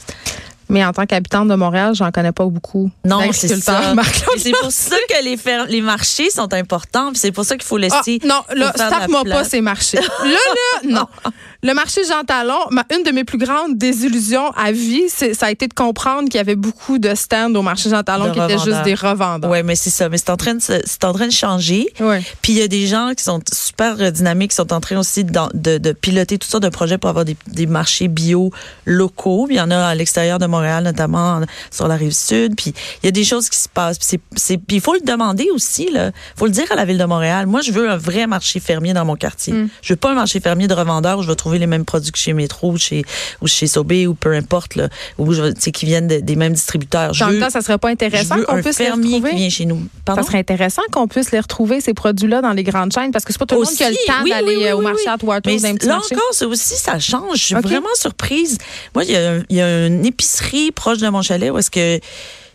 Mais 0.69 0.83
en 0.83 0.93
tant 0.93 1.05
qu'habitante 1.05 1.49
de 1.49 1.55
Montréal, 1.55 1.93
j'en 1.93 2.11
connais 2.11 2.31
pas 2.31 2.45
beaucoup. 2.45 2.89
Non, 3.05 3.19
c'est 3.31 3.49
ça. 3.61 3.93
C'est 4.37 4.51
pour 4.59 4.71
ça 4.71 4.95
que 5.09 5.23
les, 5.23 5.37
les 5.69 5.81
marchés 5.81 6.29
sont 6.29 6.51
importants. 6.53 7.11
C'est 7.13 7.31
pour 7.31 7.45
ça 7.45 7.55
qu'il 7.57 7.65
faut 7.65 7.77
laisser. 7.77 8.19
Ah, 8.23 8.27
non, 8.27 8.41
là, 8.55 8.71
tape-moi 8.71 9.23
pas 9.25 9.43
ces 9.43 9.61
marchés. 9.61 9.97
là, 9.97 10.07
là, 10.23 10.89
non. 10.89 11.07
Le 11.63 11.73
marché 11.73 12.01
Jean 12.07 12.23
Talon, 12.25 12.59
une 12.93 13.03
de 13.03 13.11
mes 13.11 13.23
plus 13.23 13.37
grandes 13.37 13.77
désillusions 13.77 14.51
à 14.51 14.73
vie, 14.73 15.07
ça 15.07 15.45
a 15.45 15.51
été 15.51 15.67
de 15.69 15.73
comprendre 15.73 16.23
qu'il 16.23 16.35
y 16.35 16.39
avait 16.39 16.57
beaucoup 16.57 16.99
de 16.99 17.15
stands 17.15 17.55
au 17.55 17.61
marché 17.61 17.89
Jean 17.89 18.03
Talon 18.03 18.33
qui 18.33 18.39
étaient 18.39 18.59
juste 18.59 18.83
des 18.83 18.95
revendeurs. 18.95 19.49
Oui, 19.49 19.63
mais 19.63 19.75
c'est 19.75 19.89
ça. 19.89 20.09
Mais 20.09 20.17
c'est 20.17 20.29
en 20.29 20.35
train 20.35 20.55
de 20.55 20.61
c'est 20.61 21.03
en 21.05 21.13
train 21.13 21.27
de 21.27 21.31
changer. 21.31 21.87
Ouais. 22.01 22.21
Puis 22.41 22.51
il 22.53 22.59
y 22.59 22.61
a 22.61 22.67
des 22.67 22.85
gens 22.85 23.13
qui 23.15 23.23
sont 23.23 23.39
super 23.51 24.11
dynamiques, 24.11 24.51
qui 24.51 24.57
sont 24.57 24.73
en 24.73 24.81
train 24.81 24.97
aussi 24.97 25.23
de, 25.23 25.31
de, 25.53 25.77
de 25.77 25.91
piloter 25.93 26.37
toutes 26.37 26.51
sortes 26.51 26.63
de 26.63 26.69
projets 26.69 26.97
pour 26.97 27.09
avoir 27.09 27.23
des, 27.23 27.37
des 27.47 27.65
marchés 27.65 28.09
bio 28.09 28.51
locaux. 28.85 29.47
Il 29.49 29.55
y 29.55 29.61
en 29.61 29.71
a 29.71 29.77
à 29.77 29.95
l'extérieur 29.95 30.39
de 30.39 30.45
Montréal, 30.45 30.83
notamment 30.83 31.39
sur 31.71 31.87
la 31.87 31.95
rive 31.95 32.11
sud. 32.11 32.57
Puis 32.57 32.73
il 33.01 33.05
y 33.05 33.09
a 33.09 33.11
des 33.11 33.23
choses 33.23 33.49
qui 33.49 33.57
se 33.57 33.69
passent. 33.69 33.99
Puis 33.99 34.59
il 34.69 34.81
faut 34.81 34.95
le 34.95 34.99
demander 34.99 35.47
aussi. 35.53 35.87
Il 35.89 36.11
faut 36.35 36.45
le 36.45 36.51
dire 36.51 36.69
à 36.71 36.75
la 36.75 36.83
ville 36.83 36.97
de 36.97 37.05
Montréal. 37.05 37.47
Moi, 37.47 37.61
je 37.61 37.71
veux 37.71 37.89
un 37.89 37.97
vrai 37.97 38.27
marché 38.27 38.59
fermier 38.59 38.91
dans 38.91 39.05
mon 39.05 39.15
quartier. 39.15 39.53
Mm. 39.53 39.69
Je 39.81 39.93
veux 39.93 39.97
pas 39.97 40.11
un 40.11 40.15
marché 40.15 40.41
fermier 40.41 40.67
de 40.67 40.73
revendeurs 40.73 41.19
où 41.19 41.23
je 41.23 41.27
vais 41.29 41.35
trouver 41.35 41.52
les 41.57 41.67
mêmes 41.67 41.85
produits 41.85 42.11
que 42.11 42.17
chez 42.17 42.33
Métro 42.33 42.71
ou 42.71 42.77
chez, 42.77 43.03
ou 43.41 43.47
chez 43.47 43.67
Sobé 43.67 44.07
ou 44.07 44.13
peu 44.13 44.33
importe, 44.33 44.75
là, 44.75 44.89
ou 45.17 45.31
qui 45.73 45.85
viennent 45.85 46.07
des 46.07 46.35
mêmes 46.35 46.53
distributeurs. 46.53 47.11
En 47.21 47.27
même 47.27 47.39
temps, 47.39 47.49
ça 47.49 47.61
serait 47.61 47.77
pas 47.77 47.89
intéressant 47.89 48.35
qu'on 48.43 48.61
puisse 48.61 48.79
les 48.79 48.89
retrouver. 48.89 49.31
Qui 49.31 49.35
vient 49.35 49.49
chez 49.49 49.65
nous. 49.65 49.81
Ça 50.07 50.23
serait 50.23 50.39
intéressant 50.39 50.81
qu'on 50.91 51.07
puisse 51.07 51.31
les 51.31 51.39
retrouver, 51.39 51.81
ces 51.81 51.93
produits-là, 51.93 52.41
dans 52.41 52.53
les 52.53 52.63
grandes 52.63 52.93
chaînes, 52.93 53.11
parce 53.11 53.25
que 53.25 53.33
c'est 53.33 53.39
pas 53.39 53.45
tout 53.45 53.55
le 53.55 53.61
monde 53.61 53.73
qui 53.73 53.83
a 53.83 53.89
le 53.89 53.95
temps 54.07 54.23
d'aller 54.27 54.65
euh, 54.65 54.77
au 54.77 54.81
marché 54.81 55.07
à 55.07 55.17
Waterloo, 55.21 55.59
Mais 55.61 55.73
là 55.85 55.97
encore, 55.97 56.29
c'est 56.31 56.45
aussi, 56.45 56.75
ça 56.75 56.99
change. 56.99 57.37
Je 57.37 57.45
suis 57.45 57.55
vraiment 57.55 57.87
surprise. 57.95 58.57
Moi, 58.93 59.05
il 59.05 59.11
y, 59.11 59.15
a, 59.15 59.39
y 59.49 59.61
a 59.61 59.87
une 59.87 60.05
épicerie 60.05 60.71
proche 60.71 60.99
de 60.99 61.09
mon 61.09 61.21
chalet 61.21 61.51
où 61.51 61.57
est-ce 61.57 61.71
que 61.71 61.99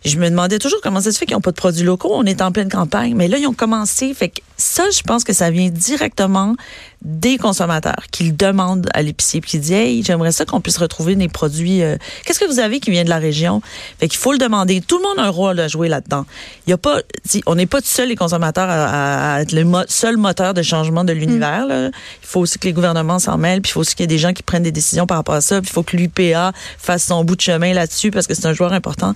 je 0.04 0.18
me 0.18 0.28
demandais 0.30 0.58
toujours 0.58 0.80
comment 0.82 1.00
ça 1.00 1.12
se 1.12 1.18
fait 1.18 1.26
qu'ils 1.26 1.36
n'ont 1.36 1.40
pas 1.40 1.50
de 1.50 1.56
produits 1.56 1.84
locaux. 1.84 2.10
On 2.12 2.24
est 2.24 2.40
en 2.40 2.52
pleine 2.52 2.68
campagne. 2.68 3.14
Mais 3.14 3.28
là, 3.28 3.38
ils 3.38 3.46
ont 3.46 3.54
commencé. 3.54 4.12
Fait 4.14 4.28
que 4.28 4.40
ça, 4.56 4.84
je 4.90 5.02
pense 5.02 5.24
que 5.24 5.32
ça 5.32 5.50
vient 5.50 5.68
directement 5.70 6.54
des 7.02 7.38
consommateurs 7.38 8.06
qui 8.10 8.24
le 8.24 8.32
demandent 8.32 8.88
à 8.92 9.02
l'épicier 9.02 9.40
puis 9.40 9.52
qui 9.52 9.58
disent 9.58 9.72
Hey, 9.72 10.02
j'aimerais 10.02 10.32
ça 10.32 10.44
qu'on 10.44 10.60
puisse 10.60 10.78
retrouver 10.78 11.14
des 11.14 11.28
produits. 11.28 11.82
Euh, 11.82 11.96
qu'est-ce 12.24 12.40
que 12.40 12.44
vous 12.44 12.58
avez 12.58 12.80
qui 12.80 12.90
vient 12.90 13.04
de 13.04 13.08
la 13.08 13.18
région? 13.18 13.60
Fait 13.98 14.08
qu'il 14.08 14.18
faut 14.18 14.32
le 14.32 14.38
demander. 14.38 14.80
Tout 14.80 14.98
le 14.98 15.04
monde 15.04 15.18
a 15.18 15.24
un 15.24 15.30
rôle 15.30 15.60
à 15.60 15.68
jouer 15.68 15.88
là-dedans. 15.88 16.26
Il 16.66 16.70
y 16.70 16.72
a 16.72 16.78
pas, 16.78 17.00
on 17.46 17.54
n'est 17.54 17.66
pas 17.66 17.80
seuls 17.82 18.08
les 18.08 18.16
consommateurs 18.16 18.68
à, 18.68 19.42
être 19.42 19.52
le 19.52 19.64
seul 19.88 20.16
moteur 20.16 20.54
de 20.54 20.62
changement 20.62 21.04
de 21.04 21.12
l'univers. 21.12 21.66
Il 21.70 21.92
faut 22.22 22.40
aussi 22.40 22.58
que 22.58 22.66
les 22.66 22.72
gouvernements 22.72 23.18
s'en 23.18 23.38
mêlent, 23.38 23.62
puis 23.62 23.70
il 23.70 23.72
faut 23.74 23.80
aussi 23.80 23.94
qu'il 23.94 24.04
y 24.04 24.04
ait 24.04 24.08
des 24.08 24.18
gens 24.18 24.32
qui 24.32 24.42
prennent 24.42 24.62
des 24.62 24.72
décisions 24.72 25.06
par 25.06 25.18
rapport 25.18 25.34
à 25.34 25.40
ça, 25.40 25.60
puis 25.60 25.70
il 25.70 25.72
faut 25.72 25.82
que 25.82 25.96
l'UPA 25.96 26.52
fasse 26.78 27.04
son 27.04 27.24
bout 27.24 27.36
de 27.36 27.40
chemin 27.40 27.72
là-dessus 27.72 28.10
parce 28.10 28.26
que 28.26 28.34
c'est 28.34 28.46
un 28.46 28.52
joueur 28.52 28.72
important. 28.72 29.14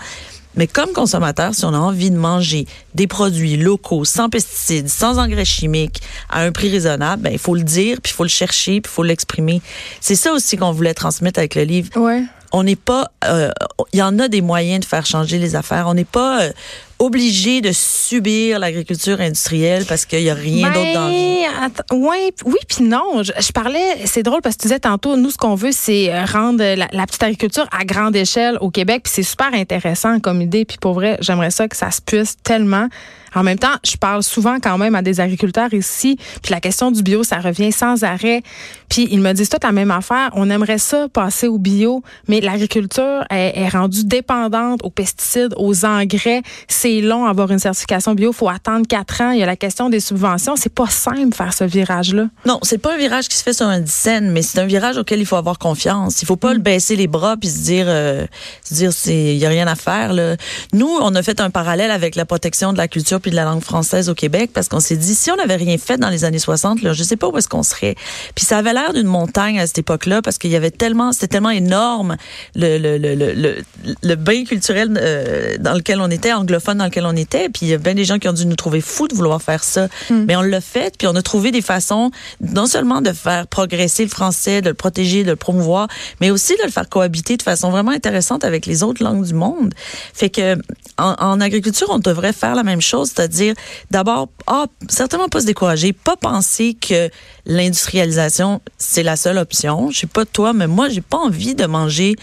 Mais 0.56 0.66
comme 0.66 0.92
consommateur, 0.92 1.54
si 1.54 1.64
on 1.64 1.74
a 1.74 1.78
envie 1.78 2.10
de 2.10 2.16
manger 2.16 2.66
des 2.94 3.06
produits 3.06 3.56
locaux, 3.56 4.04
sans 4.04 4.28
pesticides, 4.28 4.88
sans 4.88 5.18
engrais 5.18 5.44
chimiques, 5.44 6.02
à 6.28 6.42
un 6.42 6.52
prix 6.52 6.70
raisonnable, 6.70 7.22
ben, 7.22 7.32
il 7.32 7.38
faut 7.38 7.54
le 7.54 7.62
dire, 7.62 7.98
puis 8.02 8.12
il 8.12 8.14
faut 8.14 8.24
le 8.24 8.28
chercher, 8.28 8.80
puis 8.80 8.90
il 8.90 8.94
faut 8.94 9.02
l'exprimer. 9.02 9.62
C'est 10.00 10.14
ça 10.14 10.32
aussi 10.32 10.56
qu'on 10.56 10.72
voulait 10.72 10.94
transmettre 10.94 11.38
avec 11.38 11.54
le 11.54 11.62
livre. 11.62 11.88
Ouais. 11.96 12.24
On 12.52 12.64
n'est 12.64 12.76
pas, 12.76 13.10
euh, 13.24 13.50
il 13.92 13.98
y 13.98 14.02
en 14.02 14.18
a 14.18 14.28
des 14.28 14.42
moyens 14.42 14.80
de 14.80 14.84
faire 14.84 15.06
changer 15.06 15.38
les 15.38 15.56
affaires. 15.56 15.86
On 15.88 15.94
n'est 15.94 16.04
pas 16.04 16.42
euh, 16.42 16.52
obligé 16.98 17.60
de 17.60 17.72
subir 17.72 18.58
l'agriculture 18.58 19.20
industrielle 19.20 19.84
parce 19.86 20.04
qu'il 20.04 20.22
n'y 20.22 20.30
a 20.30 20.34
rien 20.34 20.70
d'autre 20.70 20.92
dans 20.92 21.08
la 21.08 21.96
Ouais, 21.96 22.32
oui, 22.44 22.58
puis 22.68 22.84
non. 22.84 23.22
Je, 23.22 23.52
parlais, 23.52 23.98
c'est 24.04 24.22
drôle 24.22 24.40
parce 24.42 24.56
que 24.56 24.62
tu 24.62 24.68
disais 24.68 24.80
tantôt, 24.80 25.16
nous, 25.16 25.30
ce 25.30 25.38
qu'on 25.38 25.54
veut, 25.54 25.72
c'est 25.72 26.12
euh, 26.12 26.24
rendre 26.24 26.62
la, 26.62 27.06
petite 27.06 27.22
agriculture 27.22 27.66
à 27.72 27.84
grande 27.84 28.14
échelle 28.14 28.58
au 28.60 28.70
Québec. 28.70 29.02
Puis 29.04 29.12
c'est 29.16 29.22
super 29.22 29.52
intéressant 29.54 30.20
comme 30.20 30.42
idée. 30.42 30.64
Puis 30.64 30.78
pour 30.80 30.94
vrai, 30.94 31.18
j'aimerais 31.20 31.50
ça 31.50 31.68
que 31.68 31.76
ça 31.76 31.90
se 31.90 32.00
puisse 32.00 32.36
tellement. 32.42 32.88
En 33.34 33.42
même 33.42 33.58
temps, 33.58 33.76
je 33.84 33.96
parle 33.96 34.22
souvent 34.22 34.58
quand 34.60 34.76
même 34.76 34.94
à 34.94 35.00
des 35.00 35.20
agriculteurs 35.20 35.72
ici, 35.72 36.18
puis 36.42 36.52
la 36.52 36.60
question 36.60 36.90
du 36.90 37.02
bio, 37.02 37.24
ça 37.24 37.38
revient 37.38 37.72
sans 37.72 38.04
arrêt. 38.04 38.42
Puis 38.90 39.08
ils 39.10 39.20
me 39.20 39.32
disent 39.32 39.48
tout 39.48 39.56
la 39.62 39.72
même 39.72 39.90
affaire. 39.90 40.30
On 40.34 40.50
aimerait 40.50 40.78
ça 40.78 41.08
passer 41.08 41.48
au 41.48 41.58
bio, 41.58 42.02
mais 42.28 42.41
l'agriculture 42.42 43.24
est, 43.30 43.52
est, 43.56 43.68
rendue 43.68 44.04
dépendante 44.04 44.80
aux 44.84 44.90
pesticides, 44.90 45.54
aux 45.56 45.84
engrais. 45.84 46.42
C'est 46.68 47.00
long 47.00 47.26
avoir 47.26 47.50
une 47.50 47.58
certification 47.58 48.14
bio. 48.14 48.32
Il 48.32 48.36
faut 48.36 48.48
attendre 48.48 48.86
quatre 48.86 49.20
ans. 49.22 49.30
Il 49.30 49.40
y 49.40 49.42
a 49.42 49.46
la 49.46 49.56
question 49.56 49.88
des 49.88 50.00
subventions. 50.00 50.56
C'est 50.56 50.72
pas 50.72 50.88
simple 50.88 51.34
faire 51.34 51.54
ce 51.54 51.64
virage-là. 51.64 52.26
Non, 52.44 52.58
c'est 52.62 52.78
pas 52.78 52.94
un 52.94 52.98
virage 52.98 53.28
qui 53.28 53.36
se 53.36 53.42
fait 53.42 53.52
sur 53.52 53.66
un 53.66 53.84
scène, 53.86 54.30
mais 54.30 54.42
c'est 54.42 54.58
un 54.58 54.66
virage 54.66 54.98
auquel 54.98 55.20
il 55.20 55.26
faut 55.26 55.36
avoir 55.36 55.58
confiance. 55.58 56.22
Il 56.22 56.26
faut 56.26 56.36
pas 56.36 56.50
mm. 56.50 56.54
le 56.54 56.58
baisser 56.58 56.96
les 56.96 57.06
bras 57.06 57.36
puis 57.36 57.48
se 57.48 57.60
dire, 57.60 57.86
euh, 57.88 58.26
se 58.64 58.74
dire, 58.74 58.92
c'est, 58.92 59.36
y 59.36 59.46
a 59.46 59.48
rien 59.48 59.66
à 59.66 59.74
faire. 59.74 60.12
Là. 60.12 60.36
Nous, 60.72 60.90
on 61.00 61.14
a 61.14 61.22
fait 61.22 61.40
un 61.40 61.50
parallèle 61.50 61.90
avec 61.90 62.16
la 62.16 62.24
protection 62.24 62.72
de 62.72 62.78
la 62.78 62.88
culture 62.88 63.20
puis 63.20 63.30
de 63.30 63.36
la 63.36 63.44
langue 63.44 63.62
française 63.62 64.08
au 64.08 64.14
Québec 64.14 64.50
parce 64.52 64.68
qu'on 64.68 64.80
s'est 64.80 64.96
dit, 64.96 65.14
si 65.14 65.30
on 65.30 65.36
n'avait 65.36 65.56
rien 65.56 65.78
fait 65.78 65.96
dans 65.96 66.10
les 66.10 66.24
années 66.24 66.38
60, 66.38 66.82
là, 66.82 66.92
je 66.92 67.02
sais 67.02 67.16
pas 67.16 67.28
où 67.28 67.38
est-ce 67.38 67.48
qu'on 67.48 67.62
serait. 67.62 67.94
Puis 68.34 68.44
ça 68.44 68.58
avait 68.58 68.72
l'air 68.72 68.92
d'une 68.92 69.06
montagne 69.06 69.58
à 69.58 69.66
cette 69.66 69.78
époque-là 69.78 70.22
parce 70.22 70.38
qu'il 70.38 70.50
y 70.50 70.56
avait 70.56 70.70
tellement, 70.70 71.12
c'était 71.12 71.28
tellement 71.28 71.50
énorme 71.50 72.16
le 72.54 72.78
le 72.78 72.98
le 72.98 73.14
le, 73.14 73.56
le 74.02 74.14
bain 74.14 74.44
culturel 74.44 74.96
euh, 74.96 75.56
dans 75.58 75.74
lequel 75.74 76.00
on 76.00 76.10
était, 76.10 76.32
anglophone 76.32 76.78
dans 76.78 76.86
lequel 76.86 77.04
on 77.06 77.16
était. 77.16 77.48
Puis 77.48 77.66
il 77.66 77.68
y 77.68 77.74
a 77.74 77.78
bien 77.78 77.94
des 77.94 78.04
gens 78.04 78.18
qui 78.18 78.28
ont 78.28 78.32
dû 78.32 78.46
nous 78.46 78.56
trouver 78.56 78.80
fous 78.80 79.08
de 79.08 79.14
vouloir 79.14 79.40
faire 79.42 79.64
ça, 79.64 79.88
mm. 80.10 80.24
mais 80.26 80.36
on 80.36 80.42
l'a 80.42 80.60
fait. 80.60 80.96
Puis 80.96 81.06
on 81.06 81.14
a 81.14 81.22
trouvé 81.22 81.50
des 81.50 81.62
façons 81.62 82.10
non 82.40 82.66
seulement 82.66 83.00
de 83.00 83.12
faire 83.12 83.46
progresser 83.46 84.04
le 84.04 84.10
français, 84.10 84.62
de 84.62 84.68
le 84.68 84.74
protéger, 84.74 85.24
de 85.24 85.30
le 85.30 85.36
promouvoir, 85.36 85.88
mais 86.20 86.30
aussi 86.30 86.56
de 86.56 86.62
le 86.64 86.70
faire 86.70 86.88
cohabiter 86.88 87.36
de 87.36 87.42
façon 87.42 87.70
vraiment 87.70 87.92
intéressante 87.92 88.44
avec 88.44 88.66
les 88.66 88.82
autres 88.82 89.02
langues 89.02 89.24
du 89.24 89.34
monde. 89.34 89.74
Fait 90.14 90.30
que 90.30 90.56
en, 90.98 91.14
en 91.18 91.40
agriculture, 91.40 91.88
on 91.90 91.98
devrait 91.98 92.32
faire 92.32 92.54
la 92.54 92.62
même 92.62 92.80
chose, 92.80 93.12
c'est-à-dire 93.14 93.54
d'abord, 93.90 94.28
ah, 94.46 94.66
certainement 94.88 95.28
pas 95.28 95.40
se 95.40 95.46
décourager, 95.46 95.92
pas 95.92 96.16
penser 96.16 96.74
que 96.74 97.10
l'industrialisation 97.46 98.60
c'est 98.78 99.02
la 99.02 99.16
seule 99.16 99.38
option. 99.38 99.90
Je 99.90 100.00
sais 100.00 100.06
pas 100.06 100.24
toi, 100.24 100.52
mais 100.52 100.66
moi 100.66 100.88
j'ai 100.88 101.00
pas 101.00 101.18
envie 101.18 101.54
de 101.54 101.66
manger 101.66 102.16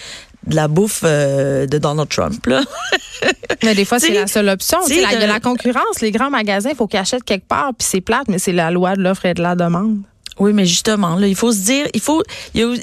de 0.47 0.55
la 0.55 0.67
bouffe 0.67 1.01
euh, 1.03 1.65
de 1.65 1.77
Donald 1.77 2.09
Trump. 2.09 2.45
Là. 2.45 2.63
mais 3.63 3.75
des 3.75 3.85
fois, 3.85 3.99
c'est 3.99 4.13
la 4.13 4.27
seule 4.27 4.49
option. 4.49 4.79
Il 4.87 4.95
y 4.95 5.03
a 5.03 5.27
la 5.27 5.39
concurrence. 5.39 6.01
Les 6.01 6.11
grands 6.11 6.29
magasins, 6.29 6.69
il 6.71 6.75
faut 6.75 6.87
qu'ils 6.87 6.99
achètent 6.99 7.23
quelque 7.23 7.47
part, 7.47 7.73
puis 7.77 7.87
c'est 7.87 8.01
plate, 8.01 8.27
mais 8.27 8.39
c'est 8.39 8.53
la 8.53 8.71
loi 8.71 8.95
de 8.95 9.01
l'offre 9.01 9.25
et 9.25 9.33
de 9.33 9.41
la 9.41 9.55
demande. 9.55 9.99
Oui, 10.39 10.53
mais 10.53 10.65
justement, 10.65 11.17
là, 11.17 11.27
il 11.27 11.35
faut 11.35 11.51
se 11.51 11.59
dire, 11.59 11.87
il 11.93 11.99
faut, 11.99 12.23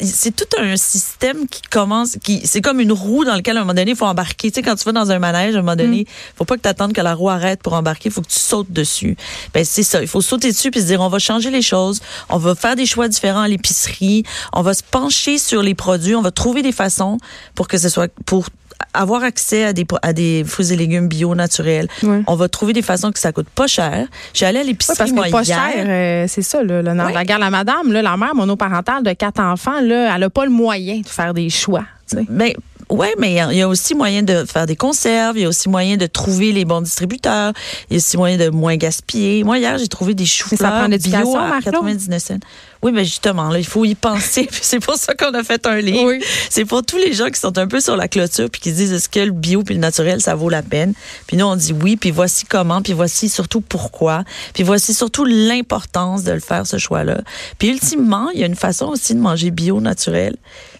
c'est 0.02 0.36
tout 0.36 0.44
un 0.58 0.76
système 0.76 1.48
qui 1.48 1.62
commence, 1.62 2.16
qui, 2.22 2.46
c'est 2.46 2.60
comme 2.60 2.80
une 2.80 2.92
roue 2.92 3.25
dans 3.25 3.34
laquelle 3.34 3.56
à 3.56 3.60
un 3.60 3.62
moment 3.64 3.75
donné, 3.75 3.92
il 3.92 3.96
faut 3.96 4.04
embarquer. 4.04 4.50
Tu 4.50 4.56
sais, 4.56 4.62
quand 4.62 4.76
tu 4.76 4.84
vas 4.84 4.92
dans 4.92 5.10
un 5.10 5.18
manège, 5.18 5.54
à 5.54 5.58
un 5.58 5.62
moment 5.62 5.75
donné, 5.75 6.02
mm. 6.02 6.36
faut 6.36 6.44
pas 6.44 6.56
que 6.56 6.62
tu 6.62 6.68
attendes 6.68 6.92
que 6.92 7.00
la 7.00 7.14
roue 7.14 7.30
arrête 7.30 7.62
pour 7.62 7.72
embarquer, 7.72 8.10
il 8.10 8.12
faut 8.12 8.20
que 8.20 8.28
tu 8.28 8.38
sautes 8.38 8.70
dessus. 8.70 9.16
Ben, 9.54 9.64
c'est 9.64 9.82
ça. 9.82 10.02
Il 10.02 10.08
faut 10.08 10.20
sauter 10.20 10.52
dessus 10.52 10.70
puis 10.70 10.82
se 10.82 10.86
dire, 10.86 11.00
on 11.00 11.08
va 11.08 11.18
changer 11.18 11.50
les 11.50 11.62
choses, 11.62 12.00
on 12.28 12.36
va 12.36 12.54
faire 12.54 12.76
des 12.76 12.86
choix 12.86 13.08
différents 13.08 13.40
à 13.40 13.48
l'épicerie, 13.48 14.25
on 14.52 14.60
va 14.60 14.75
se 14.75 14.82
pencher 14.82 15.38
sur 15.38 15.62
les 15.62 15.75
produits, 15.75 16.14
on 16.14 16.22
va 16.22 16.32
trouver 16.32 16.60
des 16.60 16.72
façons 16.72 17.16
pour 17.54 17.68
que 17.68 17.78
ce 17.78 17.88
soit, 17.88 18.12
pour 18.26 18.46
avoir 18.95 19.23
accès 19.23 19.64
à 19.64 19.73
des, 19.73 19.87
à 20.02 20.12
des 20.12 20.45
fruits 20.45 20.73
et 20.73 20.76
légumes 20.76 21.09
bio 21.09 21.35
naturels. 21.35 21.88
On 22.26 22.35
va 22.35 22.49
trouver 22.49 22.73
des 22.73 22.83
façons 22.83 23.12
que 23.12 23.18
ça 23.18 23.33
coûte 23.33 23.49
pas 23.49 23.66
cher. 23.66 24.06
J'ai 24.35 24.47
allé 24.47 24.61
à 24.61 24.62
l'épicerie 24.62 24.97
parce 24.97 25.12
que 25.12 25.30
pas 25.30 25.45
cher, 25.45 25.59
euh, 25.76 26.25
c'est 26.28 26.42
ça 26.42 26.62
là, 26.62 26.83
la 26.83 27.25
garde 27.25 27.40
la 27.42 27.50
madame 27.50 27.92
là, 27.92 28.02
la 28.02 28.16
mère 28.16 28.35
monoparentale 28.35 29.02
de 29.02 29.12
quatre 29.12 29.40
enfants 29.40 29.80
là, 29.80 30.14
elle 30.14 30.23
a 30.23 30.30
pas 30.30 30.45
le 30.45 30.50
moyen 30.50 31.00
de 31.00 31.06
faire 31.09 31.35
des 31.35 31.50
choix. 31.50 31.85
Mais 32.28 32.56
oui, 32.88 33.08
mais 33.18 33.32
il 33.32 33.56
y, 33.56 33.62
a 33.62 33.68
aussi 33.68 33.96
moyen 33.96 34.22
de 34.22 34.44
faire 34.44 34.66
des 34.66 34.76
conserves, 34.76 35.36
il 35.36 35.42
y 35.42 35.44
a 35.44 35.48
aussi 35.48 35.68
moyen 35.68 35.96
de 35.96 36.06
trouver 36.06 36.52
les 36.52 36.64
bons 36.64 36.82
distributeurs, 36.82 37.52
il 37.90 37.94
y 37.94 37.96
a 37.96 37.98
aussi 37.98 38.16
moyen 38.16 38.36
de 38.36 38.48
moins 38.48 38.76
gaspiller. 38.76 39.42
Moi, 39.42 39.58
hier, 39.58 39.76
j'ai 39.78 39.88
trouvé 39.88 40.14
des 40.14 40.24
choux-fleurs 40.24 40.88
bio 40.88 41.36
à 41.36 41.60
99 41.60 42.22
cents. 42.22 42.38
Oui, 42.82 42.92
mais 42.92 43.04
justement, 43.04 43.48
là, 43.48 43.58
il 43.58 43.66
faut 43.66 43.84
y 43.84 43.96
penser. 43.96 44.48
c'est 44.62 44.78
pour 44.78 44.94
ça 44.94 45.14
qu'on 45.14 45.34
a 45.34 45.42
fait 45.42 45.66
un 45.66 45.80
livre. 45.80 46.12
C'est 46.48 46.64
pour 46.64 46.84
tous 46.84 46.98
les 46.98 47.12
gens 47.12 47.26
qui 47.26 47.40
sont 47.40 47.58
un 47.58 47.66
peu 47.66 47.80
sur 47.80 47.96
la 47.96 48.06
clôture 48.06 48.48
puis 48.50 48.60
qui 48.60 48.70
se 48.70 48.76
disent 48.76 48.92
est-ce 48.92 49.08
que 49.08 49.18
le 49.18 49.32
bio 49.32 49.64
puis 49.64 49.74
le 49.74 49.80
naturel, 49.80 50.20
ça 50.20 50.36
vaut 50.36 50.50
la 50.50 50.62
peine? 50.62 50.92
Puis 51.26 51.36
nous, 51.36 51.46
on 51.46 51.56
dit 51.56 51.72
oui, 51.72 51.96
puis 51.96 52.12
voici 52.12 52.44
comment, 52.44 52.82
puis 52.82 52.92
voici 52.92 53.28
surtout 53.28 53.62
pourquoi, 53.62 54.22
puis 54.54 54.62
voici 54.62 54.94
surtout 54.94 55.24
l'importance 55.24 56.22
de 56.22 56.30
le 56.30 56.40
faire, 56.40 56.68
ce 56.68 56.78
choix-là. 56.78 57.22
Puis 57.58 57.68
ultimement, 57.68 58.30
il 58.30 58.40
y 58.40 58.44
a 58.44 58.46
une 58.46 58.54
façon 58.54 58.86
aussi 58.86 59.14
de 59.16 59.20
manger 59.20 59.50
bio, 59.50 59.80
naturel, 59.80 60.36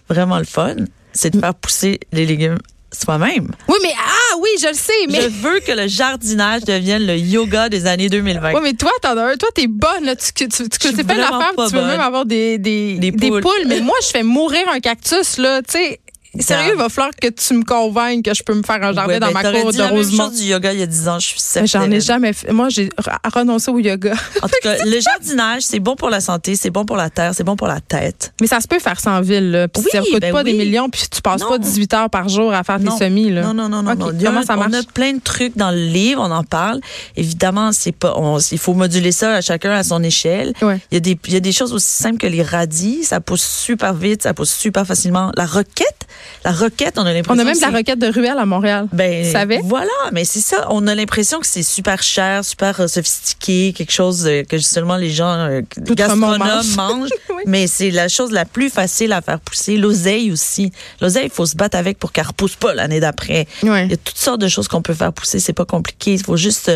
vraiment 0.07 0.37
le 0.37 0.45
fun 0.45 0.75
c'est 1.13 1.31
de 1.31 1.39
faire 1.39 1.55
pousser 1.55 1.99
les 2.11 2.25
légumes 2.25 2.57
soi-même. 2.93 3.51
Oui, 3.67 3.75
mais 3.81 3.93
ah 3.97 4.37
oui, 4.39 4.49
je 4.61 4.67
le 4.67 4.73
sais, 4.73 4.93
mais 5.09 5.21
je 5.21 5.27
veux 5.27 5.59
que 5.59 5.71
le 5.71 5.87
jardinage 5.87 6.63
devienne 6.63 7.05
le 7.05 7.17
yoga 7.17 7.69
des 7.69 7.85
années 7.85 8.09
2020. 8.09 8.53
Oui, 8.53 8.59
mais 8.63 8.73
toi, 8.73 8.91
t'en 9.01 9.17
as 9.17 9.31
un, 9.33 9.35
toi, 9.35 9.49
t'es 9.53 9.67
bonne 9.67 10.05
là, 10.05 10.15
tu, 10.15 10.31
tu, 10.33 10.47
tu, 10.47 10.69
tu 10.69 11.03
pas 11.03 11.15
l'affaire, 11.15 11.51
tu 11.67 11.75
veux 11.75 11.85
même 11.85 11.99
avoir 11.99 12.25
des 12.25 12.57
des, 12.57 12.93
des 12.97 13.11
poules. 13.11 13.19
des 13.19 13.41
poules. 13.41 13.67
mais 13.67 13.81
moi, 13.81 13.95
je 14.01 14.07
fais 14.07 14.23
mourir 14.23 14.63
un 14.73 14.79
cactus 14.79 15.37
là, 15.37 15.61
tu 15.61 15.77
sais 15.77 15.99
Sérieux, 16.39 16.73
il 16.73 16.77
va 16.77 16.89
falloir 16.89 17.13
que 17.19 17.27
tu 17.27 17.53
me 17.53 17.63
convainques 17.63 18.25
que 18.25 18.33
je 18.33 18.43
peux 18.43 18.53
me 18.53 18.63
faire 18.63 18.83
un 18.83 18.93
jardin 18.93 19.19
dans 19.19 19.31
ben, 19.31 19.33
ma 19.33 19.51
cour 19.61 19.71
de 19.71 19.81
Rosemont. 19.81 20.29
du 20.29 20.43
yoga 20.43 20.73
il 20.73 20.79
y 20.79 20.83
a 20.83 20.85
10 20.85 21.07
ans, 21.07 21.19
je 21.19 21.27
suis 21.27 21.39
certaine. 21.39 21.67
J'en 21.67 21.91
ai 21.91 21.99
jamais 21.99 22.33
fait. 22.33 22.51
Moi, 22.51 22.69
j'ai 22.69 22.89
renoncé 23.33 23.71
au 23.71 23.79
yoga. 23.79 24.13
En 24.41 24.47
tout 24.47 24.55
cas, 24.61 24.75
le 24.85 24.99
jardinage, 24.99 25.63
c'est 25.63 25.79
bon 25.79 25.95
pour 25.95 26.09
la 26.09 26.21
santé, 26.21 26.55
c'est 26.55 26.69
bon 26.69 26.85
pour 26.85 26.97
la 26.97 27.09
terre, 27.09 27.33
c'est 27.33 27.43
bon 27.43 27.55
pour 27.55 27.67
la 27.67 27.79
tête. 27.79 28.33
Mais 28.41 28.47
ça 28.47 28.61
se 28.61 28.67
peut 28.67 28.79
faire 28.79 28.99
sans 28.99 29.21
ville, 29.21 29.51
là. 29.51 29.67
Puis 29.67 29.83
ça 29.91 29.99
coûte 29.99 30.21
ben 30.21 30.31
pas 30.31 30.43
des 30.43 30.53
millions, 30.53 30.89
puis 30.89 31.03
tu 31.09 31.21
passes 31.21 31.43
pas 31.43 31.57
18 31.57 31.93
heures 31.93 32.09
par 32.09 32.29
jour 32.29 32.53
à 32.53 32.63
faire 32.63 32.79
tes 32.79 32.91
semis, 32.91 33.31
là. 33.31 33.41
Non, 33.41 33.53
non, 33.53 33.69
non, 33.69 33.83
non. 33.83 33.95
Comment 33.95 34.43
ça 34.43 34.55
marche? 34.55 34.71
On 34.71 34.73
a 34.73 34.83
plein 34.93 35.13
de 35.13 35.21
trucs 35.21 35.57
dans 35.57 35.71
le 35.71 35.85
livre, 35.85 36.21
on 36.21 36.31
en 36.31 36.43
parle. 36.43 36.81
Évidemment, 37.15 37.71
c'est 37.71 37.91
pas, 37.91 38.15
il 38.51 38.57
faut 38.57 38.73
moduler 38.73 39.11
ça 39.11 39.35
à 39.35 39.41
chacun 39.41 39.71
à 39.71 39.83
son 39.83 40.03
échelle. 40.03 40.53
Il 40.61 40.79
y 40.91 40.97
a 40.97 40.99
des, 40.99 41.17
il 41.27 41.33
y 41.33 41.37
a 41.37 41.39
des 41.39 41.51
choses 41.51 41.73
aussi 41.73 41.87
simples 41.87 42.17
que 42.17 42.27
les 42.27 42.43
radis. 42.43 43.03
Ça 43.03 43.19
pousse 43.19 43.43
super 43.43 43.93
vite, 43.93 44.23
ça 44.23 44.33
pousse 44.33 44.53
super 44.53 44.85
facilement. 44.85 45.31
La 45.35 45.45
roquette, 45.45 46.07
la 46.43 46.51
roquette, 46.51 46.97
on 46.97 47.05
a 47.05 47.13
l'impression. 47.13 47.35
On 47.35 47.39
a 47.39 47.43
même 47.43 47.57
de 47.57 47.61
la 47.61 47.69
roquette 47.69 47.99
de 47.99 48.07
ruelle 48.07 48.37
à 48.37 48.45
Montréal. 48.45 48.87
Ben, 48.93 49.25
Vous 49.25 49.31
savez? 49.31 49.59
Voilà, 49.63 49.89
mais 50.11 50.23
c'est 50.23 50.39
ça. 50.39 50.67
On 50.69 50.87
a 50.87 50.95
l'impression 50.95 51.39
que 51.39 51.47
c'est 51.47 51.63
super 51.63 52.01
cher, 52.01 52.45
super 52.45 52.79
euh, 52.79 52.87
sophistiqué, 52.87 53.73
quelque 53.75 53.91
chose 53.91 54.25
euh, 54.25 54.43
que 54.43 54.57
seulement 54.59 54.97
les 54.97 55.09
gens 55.09 55.33
euh, 55.33 55.61
gastronomes 55.77 56.67
mangent. 56.75 57.09
Mais 57.45 57.67
c'est 57.67 57.91
la 57.91 58.07
chose 58.07 58.31
la 58.31 58.45
plus 58.45 58.69
facile 58.69 59.13
à 59.13 59.21
faire 59.21 59.39
pousser. 59.39 59.77
L'oseille 59.77 60.31
aussi. 60.31 60.71
L'oseille, 61.01 61.25
il 61.25 61.31
faut 61.31 61.45
se 61.45 61.55
battre 61.55 61.77
avec 61.77 61.97
pour 61.99 62.11
qu'elle 62.11 62.25
repousse 62.27 62.55
pas 62.55 62.73
l'année 62.73 62.99
d'après. 62.99 63.47
Il 63.63 63.69
y 63.69 63.93
a 63.93 63.97
toutes 63.97 64.17
sortes 64.17 64.41
de 64.41 64.47
choses 64.47 64.67
qu'on 64.67 64.81
peut 64.81 64.93
faire 64.93 65.13
pousser. 65.13 65.39
C'est 65.39 65.53
pas 65.53 65.65
compliqué. 65.65 66.13
Il 66.13 66.23
faut 66.23 66.35
juste 66.35 66.71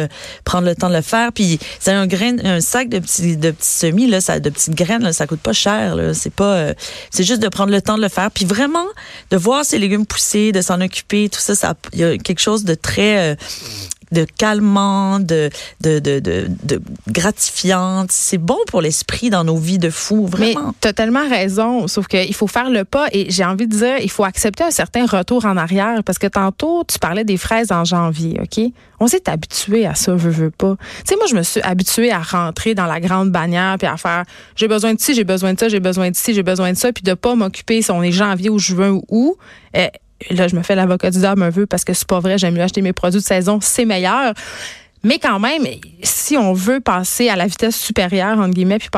prendre 0.45 0.67
le 0.67 0.75
temps 0.75 0.89
de 0.89 0.95
le 0.95 1.01
faire. 1.01 1.33
Puis 1.33 1.60
c'est 1.79 1.91
un 1.91 2.07
grain, 2.07 2.38
un 2.43 2.62
sac 2.62 2.89
de 2.89 3.00
petits, 3.00 3.38
de 3.38 3.51
petits 3.51 3.69
semis 3.69 4.07
là, 4.07 4.21
ça, 4.21 4.39
de 4.39 4.50
petites 4.50 4.75
graines 4.75 5.03
là, 5.03 5.13
ça 5.13 5.27
coûte 5.27 5.41
pas 5.41 5.53
cher. 5.53 5.98
C'est 6.13 6.33
pas, 6.33 6.74
c'est 7.10 7.24
juste 7.24 7.41
de 7.41 7.50
prendre 7.50 7.71
le 7.71 7.81
temps 7.81 7.98
de 7.98 8.01
le 8.01 8.10
faire. 8.10 8.31
Puis 8.31 8.45
vraiment 8.45 8.86
de 9.31 9.38
voir 9.38 9.65
ces 9.65 9.79
légumes 9.79 10.05
pousser, 10.05 10.51
de 10.51 10.61
s'en 10.61 10.81
occuper, 10.81 11.29
tout 11.29 11.39
ça, 11.39 11.55
ça, 11.55 11.73
il 11.93 12.00
y 12.00 12.03
a 12.03 12.17
quelque 12.17 12.39
chose 12.41 12.65
de 12.65 12.75
très, 12.75 13.31
euh, 13.31 13.35
de 14.12 14.25
calmant, 14.38 15.20
de, 15.20 15.50
de, 15.82 16.00
de, 16.00 16.20
de, 16.20 16.48
de 16.63 16.82
gratifiante. 17.08 18.12
C'est 18.12 18.38
bon 18.38 18.58
pour 18.68 18.82
l'esprit 18.82 19.30
dans 19.30 19.44
nos 19.44 19.58
vies 19.58 19.80
de 19.80 19.89
fous, 19.89 20.27
vraiment. 20.27 20.68
Mais 20.68 20.74
tu 20.82 20.88
as 20.88 20.94
tellement 20.94 21.27
raison, 21.27 21.88
sauf 21.88 22.08
qu'il 22.08 22.34
faut 22.36 22.48
faire 22.48 22.70
le 22.70 22.86
pas 22.86 23.08
et 23.12 23.30
j'ai 23.30 23.46
envie 23.46 23.68
de 23.68 23.75
dire, 23.75 23.98
il 24.00 24.10
faut 24.12 24.24
accepter 24.24 24.63
un 24.63 24.72
certain 24.72 25.06
retour 25.06 25.46
en 25.46 25.58
arrière 25.58 26.03
parce 26.03 26.18
que 26.18 26.27
tantôt, 26.27 26.84
tu 26.88 27.00
parlais 27.00 27.24
des 27.24 27.38
fraises 27.38 27.72
en 27.72 27.84
janvier, 27.86 28.39
OK? 28.41 28.63
On 29.00 29.08
s'est 29.08 29.27
habitué 29.30 29.86
à 29.88 29.96
ça, 29.96 30.13
veux, 30.13 30.30
veux 30.30 30.51
pas. 30.51 30.75
Tu 31.00 31.01
sais, 31.06 31.15
moi, 31.15 31.25
je 31.27 31.36
me 31.36 31.41
suis 31.41 31.62
habituée 31.62 32.12
à 32.12 32.20
rentrer 32.20 32.75
dans 32.75 32.86
la 32.86 33.00
grande 33.00 33.32
bannière 33.32 33.77
puis 33.80 33.88
à 33.88 33.98
faire, 33.98 34.25
j'ai 34.56 34.68
besoin 34.68 34.94
de 34.94 35.00
ci, 35.00 35.15
j'ai 35.15 35.24
besoin 35.24 35.53
de 35.53 35.60
ça, 35.60 35.70
j'ai 35.70 35.80
besoin 35.80 36.12
de 36.12 36.15
ci, 36.15 36.34
j'ai 36.34 36.44
besoin 36.44 36.72
de 36.72 36.77
ça, 36.77 36.91
puis 36.91 37.03
de 37.03 37.13
pas 37.13 37.34
m'occuper 37.36 37.82
si 37.82 37.89
on 37.91 38.03
est 38.03 38.12
janvier 38.12 38.50
ou 38.50 38.60
juin 38.60 38.91
ou 38.91 39.03
où. 39.10 39.38
Eh, 39.74 39.89
là, 40.30 40.48
je 40.48 40.56
me 40.56 40.63
fais 40.63 40.75
l'avocat 40.75 41.12
du 41.12 41.20
diable 41.20 41.44
un 41.44 41.51
peu 41.51 41.66
parce 41.66 41.84
que 41.84 41.94
c'est 41.94 42.08
pas 42.08 42.20
vrai, 42.20 42.38
j'aime 42.38 42.56
mieux 42.56 42.62
acheter 42.62 42.82
mes 42.82 42.94
produits 42.94 43.20
de 43.20 43.25
saison, 43.25 43.60
c'est 43.62 43.86
meilleur. 43.86 44.34
Mais 45.04 45.18
quand 45.18 45.40
même, 45.40 45.63
si 46.04 46.38
on 46.38 46.54
veut 46.54 46.80
passer 46.80 47.28
à 47.30 47.36
la 47.36 47.48
vitesse 47.48 47.75
supérieure, 47.75 48.38
entre 48.38 48.54
guillemets, 48.54 48.78
puis 48.78 48.90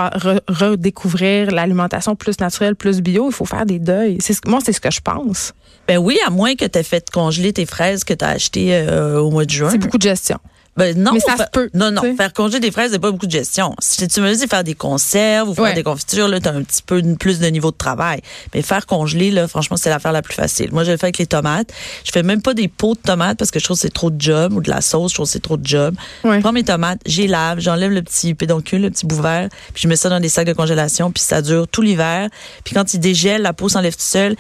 redécouvrir 0.48 1.52
l'alimentation 1.52 2.16
plus 2.16 2.40
naturelle, 2.42 2.76
plus 2.76 3.02
bio, 3.02 3.30
il 3.30 3.34
faut 3.34 3.46
faire 3.46 3.66
des 3.66 3.80
deuils. 3.80 4.18
Moi, 4.46 4.60
c'est 4.64 4.74
ce 4.74 4.82
que 4.82 4.92
je 4.92 5.00
pense. 5.00 5.54
Ben 5.88 5.98
oui, 5.98 6.18
à 6.26 6.30
moins 6.30 6.56
que 6.56 6.66
tu 6.66 6.78
aies 6.78 6.84
fait 6.84 7.10
congeler 7.10 7.54
tes 7.54 7.66
fraises 7.66 8.04
que 8.04 8.14
tu 8.14 8.26
as 8.26 8.30
achetées 8.30 8.74
euh, 8.74 9.20
au 9.20 9.32
mois 9.32 9.46
de 9.46 9.50
juin. 9.50 9.70
C'est 9.70 9.78
beaucoup 9.78 9.98
de 9.98 10.04
gestion. 10.04 10.40
Ben 10.76 10.98
non, 10.98 11.14
mais 11.14 11.20
ça 11.20 11.38
se 11.38 11.44
peut. 11.52 11.70
Non, 11.74 11.92
non. 11.92 12.02
Faire 12.16 12.34
congeler 12.34 12.60
des 12.60 12.72
fraises, 12.72 12.92
c'est 12.92 13.00
pas 13.00 13.12
beaucoup 13.12 13.28
de 13.28 13.32
gestion. 13.32 13.76
Si 13.80 14.08
tu 14.08 14.22
me 14.22 14.34
dis 14.34 14.48
faire 14.48 14.64
des 14.64 14.74
conserves 14.74 15.50
ou 15.50 15.54
faire 15.54 15.74
des 15.74 15.84
confitures, 15.84 16.28
là, 16.28 16.40
t'as 16.40 16.54
un 16.54 16.64
petit 16.64 16.82
peu 16.82 17.02
plus 17.20 17.40
de 17.40 17.48
niveau 17.48 17.72
de 17.72 17.78
travail. 17.78 18.22
Mais 18.54 18.62
faire 18.62 18.86
congeler, 18.86 19.32
là, 19.32 19.48
franchement, 19.48 19.78
c'est 19.78 19.90
l'affaire 19.90 20.12
la 20.12 20.22
plus 20.22 20.34
facile. 20.34 20.72
Moi, 20.72 20.84
je 20.84 20.92
le 20.92 20.98
fais 20.98 21.06
avec 21.06 21.18
les 21.18 21.28
tomates. 21.28 21.72
Je 22.04 22.12
fais 22.12 22.24
même 22.24 22.42
pas 22.42 22.54
des 22.54 22.68
pots 22.68 22.96
de 22.96 23.00
tomates 23.00 23.38
parce 23.38 23.52
que 23.52 23.60
je 23.60 23.66
trouve 23.66 23.78
que 23.78 23.82
c'est 23.82 23.94
trop 23.94 24.10
de 24.10 24.20
job 24.20 24.54
ou 24.54 24.62
de 24.62 24.70
la 24.70 24.82
sauce, 24.82 25.12
je 25.12 25.16
trouve 25.16 25.28
que 25.28 25.32
c'est 25.32 25.42
trop 25.42 25.58
de 25.58 25.66
job. 25.66 25.96
Je 26.24 26.40
prends 26.40 26.52
mes 26.52 26.64
tomates, 26.64 27.00
j'y 27.06 27.28
lave, 27.28 27.60
j'enlève 27.60 27.92
le 27.92 28.02
petit 28.02 28.34
pédoncule, 28.34 28.82
le 28.82 28.90
petit 28.90 29.06
bout 29.06 29.22
vert, 29.22 29.50
puis 29.74 29.84
je 29.84 29.88
mets 29.88 29.96
ça 29.96 30.10
dans 30.10 30.20
des 30.20 30.30
sacs 30.30 30.48
de 30.48 30.54
congélation, 30.54 31.12
puis 31.12 31.24
ça 31.24 31.42
dure 31.42 31.68
tout 31.68 31.82
l'hiver. 31.82 32.30
Puis 32.64 32.74
quand 32.74 32.94
il 32.94 33.00
dégèle, 33.00 33.42
la 33.42 33.54
peau 33.54 33.70
s'enlève 33.70 33.96
tout 33.96 34.02
seul. 34.02 34.36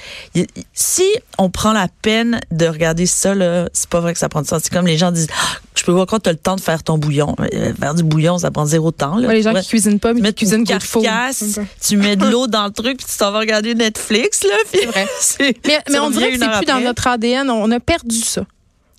Si 0.73 1.05
on 1.37 1.49
prend 1.49 1.73
la 1.73 1.87
peine 2.01 2.41
de 2.51 2.65
regarder 2.65 3.05
ça, 3.05 3.35
là, 3.35 3.69
c'est 3.73 3.89
pas 3.89 3.99
vrai 3.99 4.13
que 4.13 4.19
ça 4.19 4.29
prend 4.29 4.41
du 4.41 4.47
temps. 4.47 4.57
C'est 4.61 4.71
comme 4.71 4.87
les 4.87 4.97
gens 4.97 5.11
disent, 5.11 5.27
je 5.75 5.83
peux 5.83 5.91
voir 5.91 6.05
quand 6.05 6.19
tu 6.19 6.29
as 6.29 6.33
le 6.33 6.37
temps 6.37 6.55
de 6.55 6.61
faire 6.61 6.83
ton 6.83 6.97
bouillon. 6.97 7.35
Euh, 7.39 7.73
faire 7.73 7.95
du 7.95 8.03
bouillon, 8.03 8.37
ça 8.37 8.51
prend 8.51 8.65
zéro 8.65 8.91
temps. 8.91 9.17
Là. 9.17 9.27
Ouais, 9.27 9.35
les 9.35 9.41
gens 9.41 9.53
qui 9.53 9.67
cuisinent 9.67 9.99
pas, 9.99 10.13
mais 10.13 10.21
tu 10.21 10.27
qui 10.29 10.45
cuisinent 10.45 10.65
carcasse, 10.65 11.59
tu 11.81 11.97
mets 11.97 12.15
de 12.15 12.25
l'eau 12.31 12.47
dans 12.47 12.65
le 12.65 12.71
truc, 12.71 12.97
puis 12.97 13.07
tu 13.09 13.17
t'en 13.17 13.31
vas 13.31 13.39
regarder 13.39 13.75
Netflix. 13.75 14.43
Là, 14.43 14.55
puis 14.71 14.81
C'est 14.81 14.87
vrai. 14.87 15.07
Mais, 15.65 15.79
mais 15.89 15.99
on 15.99 16.09
dirait 16.09 16.31
que 16.31 16.39
c'est 16.39 16.49
plus 16.57 16.65
dans 16.65 16.79
notre 16.79 17.07
ADN. 17.07 17.49
On 17.49 17.69
a 17.71 17.79
perdu 17.79 18.17
ça. 18.17 18.45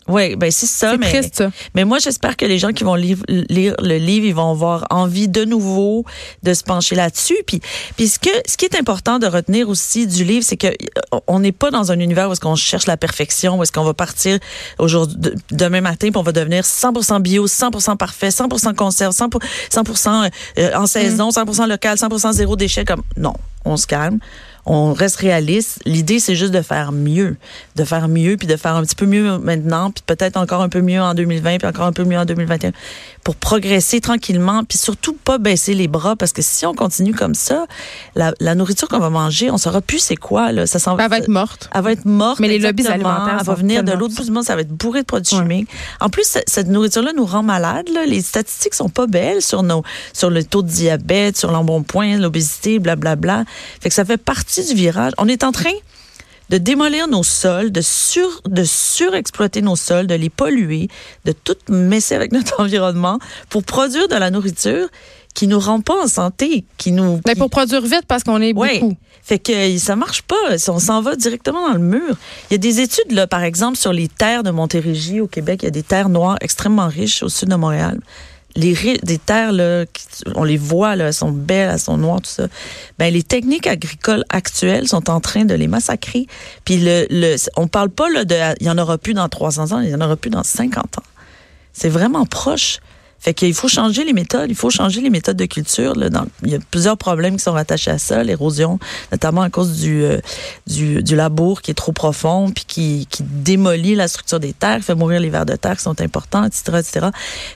Oui, 0.06 0.36
ben 0.36 0.50
c'est 0.50 0.66
ça. 0.66 0.90
C'est 0.92 0.98
mais, 0.98 1.08
triste, 1.10 1.36
ça. 1.36 1.50
mais 1.74 1.84
moi, 1.84 1.98
j'espère 1.98 2.36
que 2.36 2.44
les 2.44 2.58
gens 2.58 2.72
qui 2.72 2.84
vont 2.84 2.94
lire, 2.94 3.18
lire 3.28 3.74
le 3.80 3.96
livre, 3.96 4.26
ils 4.26 4.34
vont 4.34 4.50
avoir 4.50 4.86
envie 4.90 5.28
de 5.28 5.44
nouveau 5.44 6.04
de 6.42 6.52
se 6.52 6.62
pencher 6.62 6.94
là-dessus. 6.94 7.36
Puis, 7.46 7.60
puis 7.96 8.08
ce, 8.08 8.18
que, 8.18 8.28
ce 8.46 8.56
qui 8.56 8.66
est 8.66 8.78
important 8.78 9.18
de 9.18 9.26
retenir 9.26 9.68
aussi 9.68 10.06
du 10.06 10.24
livre, 10.24 10.44
c'est 10.46 10.58
que 10.58 10.66
euh, 10.66 11.18
on 11.26 11.40
n'est 11.40 11.52
pas 11.52 11.70
dans 11.70 11.90
un 11.90 11.98
univers 12.00 12.28
où 12.28 12.32
est-ce 12.32 12.40
qu'on 12.40 12.54
cherche 12.54 12.86
la 12.86 12.96
perfection, 12.98 13.58
où 13.58 13.62
est-ce 13.62 13.72
qu'on 13.72 13.84
va 13.84 13.94
partir 13.94 14.38
aujourd'hui, 14.78 15.16
de- 15.18 15.34
demain 15.52 15.80
matin, 15.80 16.08
puis 16.10 16.16
on 16.18 16.22
va 16.22 16.32
devenir 16.32 16.64
100% 16.64 17.20
bio, 17.22 17.46
100% 17.46 17.96
parfait, 17.96 18.28
100% 18.28 18.74
conserve, 18.74 19.14
100%, 19.14 19.40
100% 19.72 20.30
euh, 20.58 20.70
en 20.74 20.86
saison, 20.86 21.30
100% 21.30 21.66
local, 21.68 21.96
100% 21.96 22.32
zéro 22.32 22.56
déchet. 22.56 22.84
Comme 22.84 23.02
non, 23.16 23.34
on 23.64 23.76
se 23.76 23.86
calme. 23.86 24.18
On 24.66 24.92
reste 24.92 25.16
réaliste. 25.16 25.80
L'idée, 25.84 26.18
c'est 26.18 26.34
juste 26.34 26.52
de 26.52 26.62
faire 26.62 26.92
mieux, 26.92 27.36
de 27.76 27.84
faire 27.84 28.08
mieux, 28.08 28.36
puis 28.36 28.46
de 28.46 28.56
faire 28.56 28.74
un 28.74 28.82
petit 28.82 28.94
peu 28.96 29.06
mieux 29.06 29.38
maintenant, 29.38 29.90
puis 29.90 30.02
peut-être 30.06 30.36
encore 30.36 30.62
un 30.62 30.68
peu 30.68 30.80
mieux 30.80 31.00
en 31.00 31.14
2020, 31.14 31.58
puis 31.58 31.68
encore 31.68 31.86
un 31.86 31.92
peu 31.92 32.04
mieux 32.04 32.18
en 32.18 32.24
2021, 32.24 32.72
pour 33.24 33.36
progresser 33.36 34.00
tranquillement, 34.00 34.62
puis 34.64 34.78
surtout 34.78 35.14
pas 35.14 35.38
baisser 35.38 35.74
les 35.74 35.88
bras, 35.88 36.14
parce 36.14 36.32
que 36.32 36.42
si 36.42 36.66
on 36.66 36.74
continue 36.74 37.14
comme 37.14 37.34
ça, 37.34 37.66
la, 38.14 38.32
la 38.38 38.54
nourriture 38.54 38.86
qu'on 38.88 38.98
va 38.98 39.10
manger, 39.10 39.50
on 39.50 39.56
saura 39.58 39.80
plus 39.80 39.98
c'est 39.98 40.14
quoi 40.16 40.52
là. 40.52 40.66
Ça 40.66 40.78
s'en 40.78 40.96
Elle 40.98 41.08
va 41.08 41.18
être 41.18 41.28
morte. 41.28 41.68
elle 41.74 41.82
va 41.82 41.92
être 41.92 42.04
morte. 42.04 42.38
Mais 42.38 42.48
les 42.48 42.58
lobbies 42.58 42.86
alimentaires 42.86 43.38
Elle 43.40 43.46
va 43.46 43.54
venir 43.54 43.82
de 43.82 43.92
l'autre 43.92 44.14
bout 44.14 44.24
du 44.24 44.30
monde, 44.30 44.44
ça 44.44 44.54
va 44.54 44.60
être 44.60 44.68
bourré 44.68 45.00
de 45.00 45.06
produits 45.06 45.34
Ouais. 45.36 45.42
chimiques. 45.42 45.68
En 46.00 46.10
plus, 46.10 46.24
ce- 46.28 46.38
cette 46.46 46.68
nourriture-là 46.68 47.12
nous 47.16 47.24
rend 47.26 47.42
malades. 47.42 47.88
là. 47.88 48.04
Les 48.06 48.20
statistiques 48.20 48.74
sont 48.74 48.90
pas 48.90 49.06
belles 49.06 49.40
sur 49.42 49.62
nos, 49.62 49.82
sur 50.12 50.28
le 50.30 50.44
taux 50.44 50.62
de 50.62 50.68
diabète, 50.68 51.38
sur 51.38 51.50
l'embonpoint, 51.50 52.18
l'obésité, 52.18 52.78
blablabla. 52.78 53.44
Fait 53.80 53.88
que 53.88 53.94
ça 53.94 54.04
fait 54.04 54.18
partie 54.18 54.64
du 54.66 54.74
virage. 54.74 55.12
On 55.18 55.28
est 55.28 55.44
en 55.44 55.52
train 55.52 55.72
de 56.50 56.58
démolir 56.58 57.08
nos 57.08 57.22
sols, 57.22 57.72
de 57.72 57.80
sur, 57.80 58.42
de 58.46 58.64
surexploiter 58.64 59.62
nos 59.62 59.76
sols, 59.76 60.06
de 60.06 60.14
les 60.14 60.30
polluer, 60.30 60.88
de 61.24 61.32
tout 61.32 61.56
messer 61.68 62.14
avec 62.14 62.32
notre 62.32 62.60
environnement 62.60 63.18
pour 63.48 63.62
produire 63.62 64.08
de 64.08 64.16
la 64.16 64.30
nourriture 64.30 64.88
qui 65.34 65.48
nous 65.48 65.58
rend 65.58 65.80
pas 65.80 66.04
en 66.04 66.06
santé, 66.06 66.64
qui 66.78 66.92
nous, 66.92 67.20
Mais 67.26 67.34
pour 67.34 67.50
produire 67.50 67.82
vite, 67.82 68.04
parce 68.06 68.22
qu'on 68.22 68.40
est 68.40 68.52
oui. 68.54 68.78
beaucoup. 68.78 68.96
Fait 69.22 69.38
que 69.38 69.52
euh, 69.52 69.78
ça 69.78 69.96
marche 69.96 70.22
pas. 70.22 70.36
On 70.68 70.78
s'en 70.78 71.00
va 71.00 71.16
directement 71.16 71.66
dans 71.66 71.74
le 71.74 71.80
mur. 71.80 72.16
Il 72.50 72.52
y 72.52 72.54
a 72.54 72.58
des 72.58 72.80
études, 72.80 73.10
là, 73.10 73.26
par 73.26 73.42
exemple, 73.42 73.76
sur 73.76 73.92
les 73.92 74.06
terres 74.06 74.42
de 74.42 74.50
Montérégie 74.50 75.20
au 75.20 75.26
Québec. 75.26 75.60
Il 75.62 75.64
y 75.64 75.68
a 75.68 75.72
des 75.72 75.82
terres 75.82 76.08
noires 76.08 76.36
extrêmement 76.40 76.86
riches 76.86 77.22
au 77.22 77.28
sud 77.28 77.48
de 77.48 77.56
Montréal. 77.56 78.00
Les 78.56 78.74
des 79.02 79.18
terres, 79.18 79.52
là, 79.52 79.84
on 80.36 80.44
les 80.44 80.56
voit, 80.56 80.94
là, 80.94 81.06
elles 81.06 81.14
sont 81.14 81.32
belles, 81.32 81.70
elles 81.72 81.80
sont 81.80 81.96
noires, 81.96 82.20
tout 82.20 82.30
ça. 82.30 82.46
Ben, 82.98 83.12
les 83.12 83.24
techniques 83.24 83.66
agricoles 83.66 84.24
actuelles 84.28 84.86
sont 84.86 85.10
en 85.10 85.20
train 85.20 85.44
de 85.44 85.54
les 85.54 85.66
massacrer. 85.66 86.26
Puis 86.64 86.78
le, 86.78 87.06
le, 87.10 87.36
on 87.56 87.66
parle 87.66 87.90
pas, 87.90 88.08
là, 88.10 88.24
de, 88.24 88.36
il 88.60 88.66
y 88.66 88.70
en 88.70 88.78
aura 88.78 88.96
plus 88.96 89.12
dans 89.14 89.28
300 89.28 89.72
ans, 89.72 89.80
il 89.80 89.90
y 89.90 89.94
en 89.94 90.00
aura 90.00 90.16
plus 90.16 90.30
dans 90.30 90.44
50 90.44 90.98
ans. 90.98 91.02
C'est 91.72 91.88
vraiment 91.88 92.26
proche. 92.26 92.78
Fait 93.18 93.32
qu'il 93.32 93.54
faut 93.54 93.68
changer 93.68 94.04
les 94.04 94.12
méthodes, 94.12 94.50
il 94.50 94.54
faut 94.54 94.68
changer 94.68 95.00
les 95.00 95.08
méthodes 95.08 95.38
de 95.38 95.46
culture. 95.46 95.96
Là, 95.96 96.10
dans- 96.10 96.26
il 96.42 96.50
y 96.50 96.54
a 96.54 96.58
plusieurs 96.70 96.98
problèmes 96.98 97.38
qui 97.38 97.42
sont 97.42 97.52
rattachés 97.52 97.90
à 97.90 97.96
ça, 97.98 98.22
l'érosion, 98.22 98.78
notamment 99.12 99.40
à 99.40 99.48
cause 99.48 99.80
du, 99.80 100.04
euh, 100.04 100.18
du, 100.66 101.02
du 101.02 101.16
labour 101.16 101.62
qui 101.62 101.70
est 101.70 101.74
trop 101.74 101.92
profond, 101.92 102.50
puis 102.54 102.64
qui, 102.68 103.06
qui 103.10 103.22
démolit 103.22 103.94
la 103.94 104.08
structure 104.08 104.40
des 104.40 104.52
terres, 104.52 104.82
fait 104.82 104.94
mourir 104.94 105.20
les 105.20 105.30
vers 105.30 105.46
de 105.46 105.56
terre 105.56 105.76
qui 105.78 105.82
sont 105.84 105.98
importants, 106.02 106.44
etc., 106.44 106.62
etc. 106.80 107.06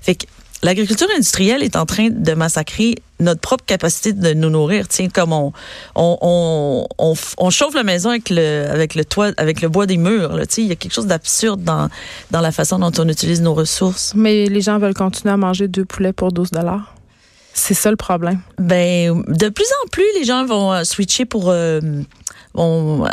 Fait 0.01 0.15
que 0.15 0.25
l'agriculture 0.63 1.09
industrielle 1.15 1.63
est 1.63 1.77
en 1.77 1.87
train 1.87 2.09
de 2.11 2.35
massacrer 2.35 2.97
notre 3.21 3.41
propre 3.41 3.65
capacité 3.65 4.13
de 4.13 4.33
nous 4.33 4.51
nourrir. 4.51 4.87
Tiens, 4.89 5.09
comme 5.09 5.33
on, 5.33 5.53
on, 5.97 7.51
chauffe 7.51 7.75
la 7.75 7.83
maison 7.83 8.11
avec 8.11 8.31
le, 8.31 8.67
avec 8.71 8.95
le 8.95 9.05
toit, 9.05 9.33
avec 9.37 9.61
le 9.61 9.69
bois 9.69 9.87
des 9.87 9.97
murs. 9.97 10.37
Là, 10.37 10.45
il 10.57 10.67
y 10.67 10.73
a 10.73 10.77
quelque 10.77 10.95
chose 10.95 11.07
d'absurde 11.07 11.63
dans, 11.63 11.89
dans 12.31 12.41
la 12.41 12.53
façon 12.53 12.79
dont 12.79 12.93
on 12.99 13.09
utilise 13.09 13.43
nos 13.43 13.55
ressources. 13.55 14.13
Mais 14.15 14.47
les 14.47 14.61
gens 14.61 14.79
veulent 14.79 14.95
continuer 14.95 15.33
à 15.33 15.37
manger 15.37 15.69
deux 15.69 15.85
poulets 15.85 16.13
pour 16.13 16.33
12 16.33 16.51
C'est 17.59 17.75
ça 17.75 17.91
le 17.91 17.97
problème. 17.97 18.41
Ben, 18.59 19.23
de 19.27 19.49
plus 19.49 19.67
en 19.85 19.89
plus, 19.89 20.05
les 20.19 20.25
gens 20.25 20.45
vont 20.47 20.73
euh, 20.73 20.85
switcher 20.85 21.25
pour 21.25 21.47
euh, 21.51 21.81
vont 22.55 23.05
euh, 23.07 23.09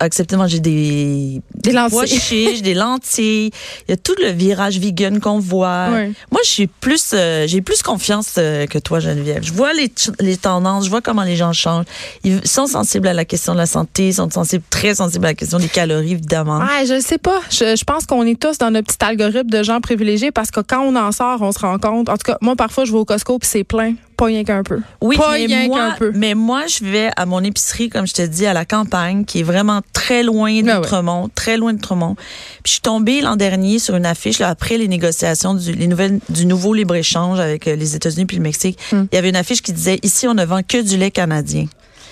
accepter 0.00 0.34
de 0.34 0.40
manger 0.40 0.60
des 0.60 1.40
Des 1.54 1.72
lentilles. 1.72 2.08
chiches, 2.08 2.62
des 2.62 2.74
lentilles. 2.74 3.50
Il 3.86 3.90
y 3.90 3.92
a 3.92 3.96
tout 3.96 4.14
le 4.20 4.30
virage 4.30 4.78
vegan 4.78 5.20
qu'on 5.20 5.38
voit. 5.38 5.88
Ouais. 5.90 6.12
Moi, 6.30 6.40
je 6.44 6.48
suis 6.48 6.66
plus, 6.66 7.10
euh, 7.14 7.46
j'ai 7.46 7.60
plus 7.62 7.82
confiance 7.82 8.34
euh, 8.38 8.66
que 8.66 8.78
toi, 8.78 8.98
Geneviève. 9.00 9.42
Je 9.42 9.52
vois 9.52 9.72
les, 9.72 9.90
les 10.20 10.36
tendances, 10.36 10.84
je 10.86 10.90
vois 10.90 11.00
comment 11.00 11.22
les 11.22 11.36
gens 11.36 11.52
changent. 11.52 11.86
Ils 12.24 12.46
sont 12.46 12.66
sensibles 12.66 13.08
à 13.08 13.14
la 13.14 13.24
question 13.24 13.52
de 13.52 13.58
la 13.58 13.66
santé, 13.66 14.08
ils 14.08 14.14
sont 14.14 14.30
sensibles, 14.30 14.64
très 14.70 14.94
sensibles 14.96 15.24
à 15.26 15.28
la 15.28 15.34
question 15.34 15.58
des 15.58 15.68
calories, 15.68 16.12
évidemment. 16.12 16.60
Ah, 16.62 16.84
je 16.84 17.00
sais 17.00 17.18
pas. 17.18 17.40
Je, 17.50 17.76
je 17.76 17.84
pense 17.84 18.06
qu'on 18.06 18.24
est 18.26 18.38
tous 18.40 18.58
dans 18.58 18.70
notre 18.70 18.88
petit 18.94 19.04
algorithme 19.04 19.50
de 19.50 19.62
gens 19.62 19.80
privilégiés 19.80 20.32
parce 20.32 20.50
que 20.50 20.60
quand 20.60 20.80
on 20.82 20.96
en 20.96 21.12
sort, 21.12 21.40
on 21.42 21.52
se 21.52 21.58
rend 21.60 21.78
compte. 21.78 22.08
En 22.08 22.14
tout 22.16 22.24
cas, 22.30 22.38
moi, 22.40 22.56
parfois, 22.56 22.84
je 22.84 22.92
vais 22.92 22.98
au 22.98 23.04
Costco 23.04 23.38
puis 23.38 23.48
c'est 23.50 23.64
plein. 23.64 23.81
Pas 24.16 24.24
rien 24.26 24.44
qu'un 24.44 24.62
peu. 24.62 24.80
Oui, 25.00 25.16
Pas 25.16 25.32
mais 25.32 25.46
rien 25.46 25.66
moi, 25.66 25.78
qu'un 25.90 25.96
peu. 25.96 26.12
mais 26.14 26.34
moi, 26.34 26.66
je 26.66 26.84
vais 26.84 27.10
à 27.16 27.26
mon 27.26 27.42
épicerie, 27.42 27.88
comme 27.88 28.06
je 28.06 28.12
te 28.14 28.22
dis, 28.22 28.46
à 28.46 28.52
la 28.52 28.64
campagne, 28.64 29.24
qui 29.24 29.40
est 29.40 29.42
vraiment 29.42 29.80
très 29.92 30.22
loin 30.22 30.52
ouais. 30.52 30.62
d'Outremont, 30.62 31.28
très 31.34 31.56
loin 31.56 31.72
d'Outremont. 31.72 32.14
Puis 32.14 32.62
je 32.66 32.70
suis 32.72 32.80
tombée 32.80 33.20
l'an 33.20 33.36
dernier 33.36 33.78
sur 33.78 33.96
une 33.96 34.06
affiche, 34.06 34.38
là, 34.38 34.48
après 34.48 34.78
les 34.78 34.88
négociations 34.88 35.54
du, 35.54 35.72
les 35.72 35.86
nouvelles, 35.88 36.20
du 36.28 36.46
nouveau 36.46 36.74
libre-échange 36.74 37.40
avec 37.40 37.66
euh, 37.66 37.74
les 37.76 37.96
États-Unis 37.96 38.26
puis 38.26 38.36
le 38.36 38.42
Mexique. 38.42 38.78
Hmm. 38.92 39.04
Il 39.10 39.14
y 39.14 39.18
avait 39.18 39.30
une 39.30 39.36
affiche 39.36 39.62
qui 39.62 39.72
disait, 39.72 39.98
ici, 40.02 40.28
on 40.28 40.34
ne 40.34 40.44
vend 40.44 40.60
que 40.66 40.80
du 40.80 40.96
lait 40.96 41.10
canadien. 41.10 41.66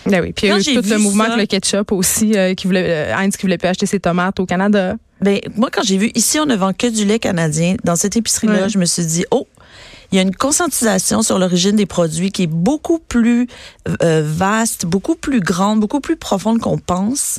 Ben 0.06 0.22
oui. 0.22 0.32
Puis 0.32 0.46
il 0.46 0.50
y 0.50 0.52
a 0.52 0.58
eu 0.58 0.62
tout 0.82 0.88
le 0.88 0.98
mouvement 0.98 1.24
ça- 1.26 1.34
avec 1.34 1.52
le 1.52 1.58
ketchup 1.58 1.92
aussi, 1.92 2.32
euh, 2.34 2.54
qui 2.54 2.66
voulait, 2.66 2.86
euh, 3.12 3.14
Heinz 3.14 3.36
qui 3.36 3.42
voulait 3.42 3.58
plus 3.58 3.68
acheter 3.68 3.84
ses 3.86 4.00
tomates 4.00 4.40
au 4.40 4.46
Canada. 4.46 4.94
Ben, 5.20 5.38
moi, 5.56 5.68
quand 5.70 5.82
j'ai 5.84 5.98
vu 5.98 6.10
ici, 6.14 6.40
on 6.40 6.46
ne 6.46 6.56
vend 6.56 6.72
que 6.72 6.86
du 6.86 7.04
lait 7.04 7.18
canadien, 7.18 7.74
dans 7.84 7.94
cette 7.96 8.16
épicerie-là, 8.16 8.62
Ouais. 8.62 8.68
je 8.70 8.78
me 8.78 8.86
suis 8.86 9.04
dit, 9.04 9.26
oh, 9.30 9.46
il 10.10 10.16
y 10.16 10.18
a 10.18 10.22
une 10.22 10.34
conscientisation 10.34 11.22
sur 11.22 11.38
l'origine 11.38 11.76
des 11.76 11.86
produits 11.86 12.32
qui 12.32 12.44
est 12.44 12.48
beaucoup 12.48 12.98
plus 12.98 13.46
euh, 14.02 14.22
vaste, 14.24 14.86
beaucoup 14.86 15.14
plus 15.14 15.40
grande, 15.40 15.80
beaucoup 15.80 16.00
plus 16.00 16.16
profonde 16.16 16.58
qu'on 16.58 16.78
pense. 16.78 17.38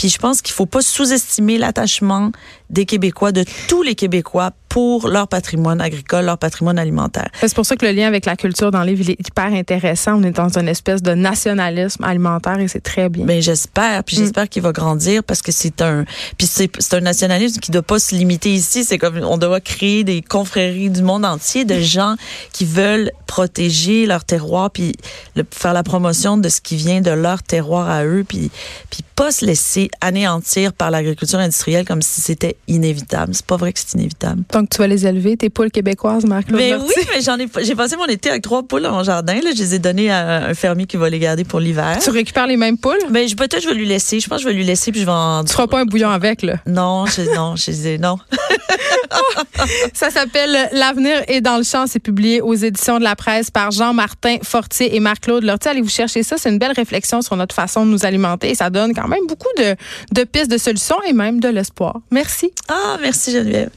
Puis 0.00 0.08
je 0.08 0.16
pense 0.16 0.40
qu'il 0.40 0.54
faut 0.54 0.64
pas 0.64 0.80
sous-estimer 0.80 1.58
l'attachement 1.58 2.32
des 2.70 2.86
Québécois, 2.86 3.32
de 3.32 3.44
tous 3.68 3.82
les 3.82 3.94
Québécois, 3.94 4.52
pour 4.70 5.08
leur 5.08 5.26
patrimoine 5.26 5.80
agricole, 5.80 6.24
leur 6.24 6.38
patrimoine 6.38 6.78
alimentaire. 6.78 7.28
C'est 7.40 7.52
pour 7.54 7.66
ça 7.66 7.74
que 7.76 7.84
le 7.84 7.90
lien 7.92 8.06
avec 8.06 8.24
la 8.24 8.36
culture 8.36 8.70
dans 8.70 8.84
les 8.84 8.94
villes 8.94 9.10
est 9.10 9.28
hyper 9.28 9.46
intéressant. 9.52 10.14
On 10.14 10.22
est 10.22 10.30
dans 10.30 10.56
une 10.56 10.68
espèce 10.68 11.02
de 11.02 11.12
nationalisme 11.12 12.04
alimentaire 12.04 12.60
et 12.60 12.68
c'est 12.68 12.80
très 12.80 13.08
bien. 13.08 13.26
Ben 13.26 13.42
j'espère, 13.42 14.04
puis 14.04 14.16
Mm. 14.16 14.20
j'espère 14.20 14.48
qu'il 14.48 14.62
va 14.62 14.70
grandir 14.72 15.22
parce 15.24 15.42
que 15.42 15.50
c'est 15.52 15.82
un, 15.82 16.04
puis 16.38 16.46
c'est 16.46 16.94
un 16.94 17.00
nationalisme 17.00 17.58
qui 17.60 17.72
doit 17.72 17.82
pas 17.82 17.98
se 17.98 18.14
limiter 18.14 18.54
ici. 18.54 18.84
C'est 18.84 18.96
comme 18.96 19.18
on 19.18 19.36
doit 19.38 19.60
créer 19.60 20.04
des 20.04 20.22
confréries 20.22 20.88
du 20.88 21.02
monde 21.02 21.24
entier 21.26 21.64
de 21.64 21.80
gens 21.80 22.14
qui 22.52 22.64
veulent 22.64 23.10
protéger 23.26 24.06
leur 24.06 24.24
terroir 24.24 24.70
puis 24.70 24.92
le- 25.34 25.44
faire 25.50 25.72
la 25.74 25.82
promotion 25.82 26.38
de 26.38 26.48
ce 26.48 26.60
qui 26.60 26.76
vient 26.76 27.00
de 27.00 27.10
leur 27.10 27.42
terroir 27.42 27.90
à 27.90 28.04
eux, 28.04 28.24
puis 28.26 28.50
puis 28.88 29.02
pas 29.16 29.32
se 29.32 29.44
laisser 29.44 29.89
anéantir 30.00 30.72
par 30.72 30.90
l'agriculture 30.90 31.38
industrielle 31.38 31.84
comme 31.86 32.02
si 32.02 32.20
c'était 32.20 32.56
inévitable. 32.68 33.34
C'est 33.34 33.46
pas 33.46 33.56
vrai 33.56 33.72
que 33.72 33.78
c'est 33.78 33.94
inévitable. 33.94 34.42
Donc, 34.52 34.70
tu 34.70 34.78
vas 34.78 34.86
les 34.86 35.06
élever, 35.06 35.36
tes 35.36 35.50
poules 35.50 35.70
québécoises, 35.70 36.24
Marc-Claude 36.24 36.58
Mais 36.60 36.70
Lortie? 36.70 36.92
oui, 36.96 37.02
mais 37.14 37.20
j'en 37.22 37.38
ai, 37.38 37.46
j'ai 37.62 37.74
passé 37.74 37.96
mon 37.96 38.06
été 38.06 38.30
avec 38.30 38.42
trois 38.42 38.62
poules 38.62 38.82
dans 38.82 38.92
mon 38.92 39.02
jardin. 39.04 39.34
Là, 39.34 39.50
je 39.54 39.58
les 39.62 39.74
ai 39.74 39.78
données 39.78 40.10
à 40.10 40.46
un 40.46 40.54
fermier 40.54 40.86
qui 40.86 40.96
va 40.96 41.08
les 41.10 41.18
garder 41.18 41.44
pour 41.44 41.60
l'hiver. 41.60 41.98
Tu 42.02 42.10
récupères 42.10 42.46
les 42.46 42.56
mêmes 42.56 42.78
poules? 42.78 42.98
Mais 43.10 43.28
je- 43.28 43.36
peut-être 43.36 43.62
je 43.62 43.68
vais 43.68 43.74
lui 43.74 43.86
laisser. 43.86 44.20
Je 44.20 44.28
pense 44.28 44.38
que 44.38 44.42
je 44.44 44.48
vais 44.48 44.54
lui 44.54 44.64
laisser 44.64 44.90
puis 44.92 45.00
je 45.00 45.06
vais 45.06 45.12
en. 45.12 45.44
Tu 45.44 45.52
feras 45.52 45.66
pas 45.66 45.80
un 45.80 45.84
bouillon 45.84 46.10
avec, 46.10 46.42
là. 46.42 46.56
Non, 46.66 47.06
je, 47.06 47.22
non, 47.34 47.56
je 47.56 47.70
disais 47.70 47.98
non. 47.98 48.16
Ça 49.94 50.10
s'appelle 50.10 50.56
L'avenir 50.72 51.22
est 51.28 51.40
dans 51.40 51.56
le 51.56 51.62
champ. 51.62 51.86
C'est 51.86 51.98
publié 52.00 52.40
aux 52.40 52.54
éditions 52.54 52.98
de 52.98 53.04
la 53.04 53.16
presse 53.16 53.50
par 53.50 53.70
Jean-Martin 53.70 54.36
Fortier 54.42 54.94
et 54.94 55.00
Marc-Claude 55.00 55.44
Lortie. 55.44 55.68
Allez 55.68 55.80
vous 55.82 55.88
chercher 55.88 56.22
ça. 56.22 56.36
C'est 56.38 56.50
une 56.50 56.58
belle 56.58 56.72
réflexion 56.72 57.22
sur 57.22 57.36
notre 57.36 57.54
façon 57.54 57.84
de 57.86 57.90
nous 57.90 58.04
alimenter. 58.04 58.50
Et 58.50 58.54
ça 58.54 58.70
donne 58.70 58.94
quand 58.94 59.08
même 59.08 59.26
beaucoup 59.28 59.48
de, 59.58 59.74
de 60.12 60.24
pistes 60.24 60.50
de 60.50 60.58
solutions 60.58 61.00
et 61.06 61.12
même 61.12 61.40
de 61.40 61.48
l'espoir. 61.48 62.00
Merci. 62.10 62.52
Ah, 62.68 62.98
merci 63.00 63.32
Geneviève. 63.32 63.70